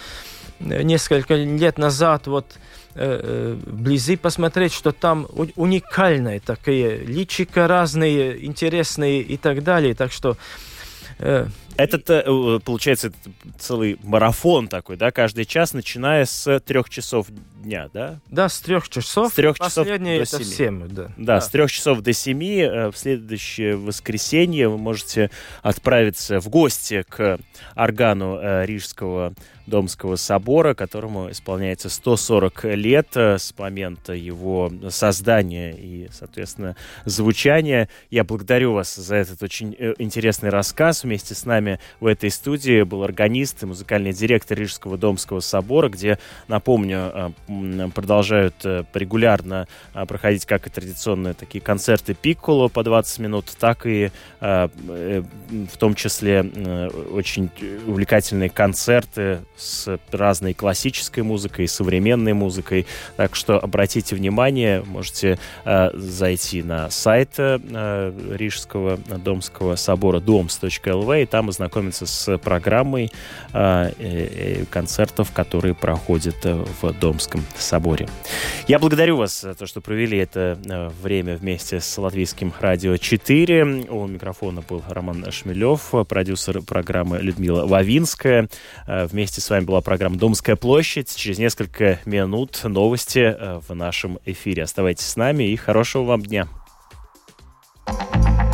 несколько 0.64 1.36
лет 1.36 1.78
назад 1.78 2.28
вот 2.28 2.46
э, 2.96 3.20
э, 3.22 3.58
вблизи 3.66 4.16
посмотреть, 4.16 4.74
что 4.74 4.92
там 4.92 5.28
уникальные 5.56 6.40
такие 6.40 6.98
личика 6.98 7.68
разные, 7.68 8.46
интересные 8.46 9.22
и 9.22 9.38
так 9.38 9.64
далее. 9.64 9.96
Так 9.96 10.12
что 10.12 10.38
э, 11.20 11.48
этот, 11.76 12.06
получается, 12.64 13.12
целый 13.58 13.98
марафон 14.04 14.68
такой, 14.68 14.96
да, 14.96 15.10
каждый 15.10 15.46
час, 15.46 15.74
начиная 15.74 16.26
с 16.26 16.60
трех 16.60 16.88
часов 16.88 17.28
дня, 17.64 17.90
да? 17.94 18.20
Да, 18.28 18.48
с 18.48 18.60
трех 18.60 18.88
часов. 18.90 19.32
С 19.32 19.36
трех 19.36 19.58
часов 19.58 19.88
до 19.88 19.94
это 19.94 20.26
7, 20.26 20.44
7 20.44 20.88
да. 20.90 21.04
да. 21.04 21.12
Да, 21.18 21.42
с 21.42 21.50
трех 21.50 21.72
часов 21.72 22.02
до 22.02 22.14
7 22.14 22.44
э, 22.44 22.92
в 22.92 22.98
следующее 22.98 23.76
воскресенье 23.76 24.70
вы 24.70 24.78
можете 24.78 25.32
отправиться 25.64 26.40
в 26.40 26.50
гости 26.50 27.04
к 27.10 27.40
органу 27.76 28.40
Рижского 28.66 29.34
Домского 29.66 30.18
собора, 30.18 30.74
которому 30.74 31.32
исполняется 31.32 31.90
140 31.90 32.66
лет 32.76 33.08
э, 33.16 33.38
с 33.38 33.58
момента 33.58 34.14
его 34.14 34.72
создания 34.90 35.72
и, 35.72 36.10
соответственно, 36.12 36.76
звучания. 37.06 37.88
Я 38.10 38.26
благодарю 38.26 38.74
вас 38.74 38.94
за 38.94 39.16
этот 39.16 39.42
очень 39.42 39.74
э, 39.80 39.94
интересный 40.00 40.50
рассказ. 40.50 41.04
Вместе 41.04 41.34
с 41.34 41.46
нами 41.46 41.80
в 42.02 42.08
этой 42.08 42.30
студии 42.30 42.84
был 42.84 43.04
органист 43.04 43.64
и 43.64 43.66
музыкальный 43.66 44.12
директор 44.12 44.58
Рижского 44.58 44.98
Домского 44.98 45.40
собора, 45.40 45.88
где, 45.88 46.20
напомню, 46.50 47.34
э, 47.48 47.90
продолжают 47.96 48.56
регулярно 48.94 49.68
проходить 50.08 50.46
как 50.46 50.68
и 50.68 50.70
традиционные 50.70 51.34
такие 51.34 51.62
концерты 51.62 52.14
пикколо 52.14 52.68
по 52.68 52.84
20 52.84 53.20
минут, 53.20 53.46
так 53.60 53.86
и 53.86 54.12
в 54.40 55.78
том 55.78 55.96
числе 55.96 56.42
очень 57.12 57.50
увлекательные 57.88 58.50
концерты 58.50 59.40
с 59.56 60.00
разной 60.12 60.54
классической 60.54 61.24
музыкой, 61.24 61.68
современной 61.68 62.34
музыкой. 62.34 62.86
Так 63.18 63.36
что 63.36 63.60
обратите 63.60 64.16
внимание, 64.16 64.84
можете 64.84 65.38
э, 65.66 65.90
зайти 65.94 66.64
на 66.64 66.90
сайт 66.90 67.32
э, 67.38 68.12
Рижского 68.36 68.98
Домского 68.98 69.76
собора 69.76 70.20
doms.lv 70.20 71.24
и 71.24 71.26
там 71.26 71.50
ознакомиться 71.50 72.06
с 72.06 72.38
программой 72.38 73.12
э, 73.54 73.92
э, 74.00 74.66
концертов, 74.70 75.32
которые 75.32 75.76
проходят 75.76 76.36
э, 76.44 76.64
в 76.82 76.94
Домском 77.00 77.44
соборе. 77.58 78.08
Я 78.68 78.80
благодарю 78.80 79.18
вас 79.18 79.42
за 79.42 79.56
то, 79.56 79.66
что 79.66 79.82
провели 79.82 80.18
это 80.18 80.58
э, 80.66 80.90
время 81.02 81.38
вместе 81.38 81.80
с 81.80 81.98
Латвийским 81.98 82.54
радио 82.60 82.98
4. 82.98 83.64
У 83.90 84.08
микрофона 84.08 84.62
был 84.62 84.84
Роман 84.88 85.32
Шмелев, 85.32 85.94
продюсер 86.08 86.62
программы 86.62 87.20
Людмила 87.20 87.66
Вавинская. 87.66 88.50
Э, 88.88 89.06
вместе 89.06 89.42
с 89.44 89.50
вами 89.50 89.66
была 89.66 89.82
программа 89.82 90.16
«Домская 90.16 90.56
площадь». 90.56 91.14
Через 91.14 91.38
несколько 91.38 92.00
минут 92.06 92.62
новости 92.64 93.20
э, 93.20 93.60
в 93.68 93.76
нашем 93.76 94.18
эфире. 94.24 94.64
Оставайтесь 94.64 95.06
с 95.06 95.18
нами 95.18 95.44
и 95.44 95.58
хорошего 95.58 96.04
вам 96.04 96.22
дня. 96.22 96.48
thank 97.86 98.48
you 98.48 98.53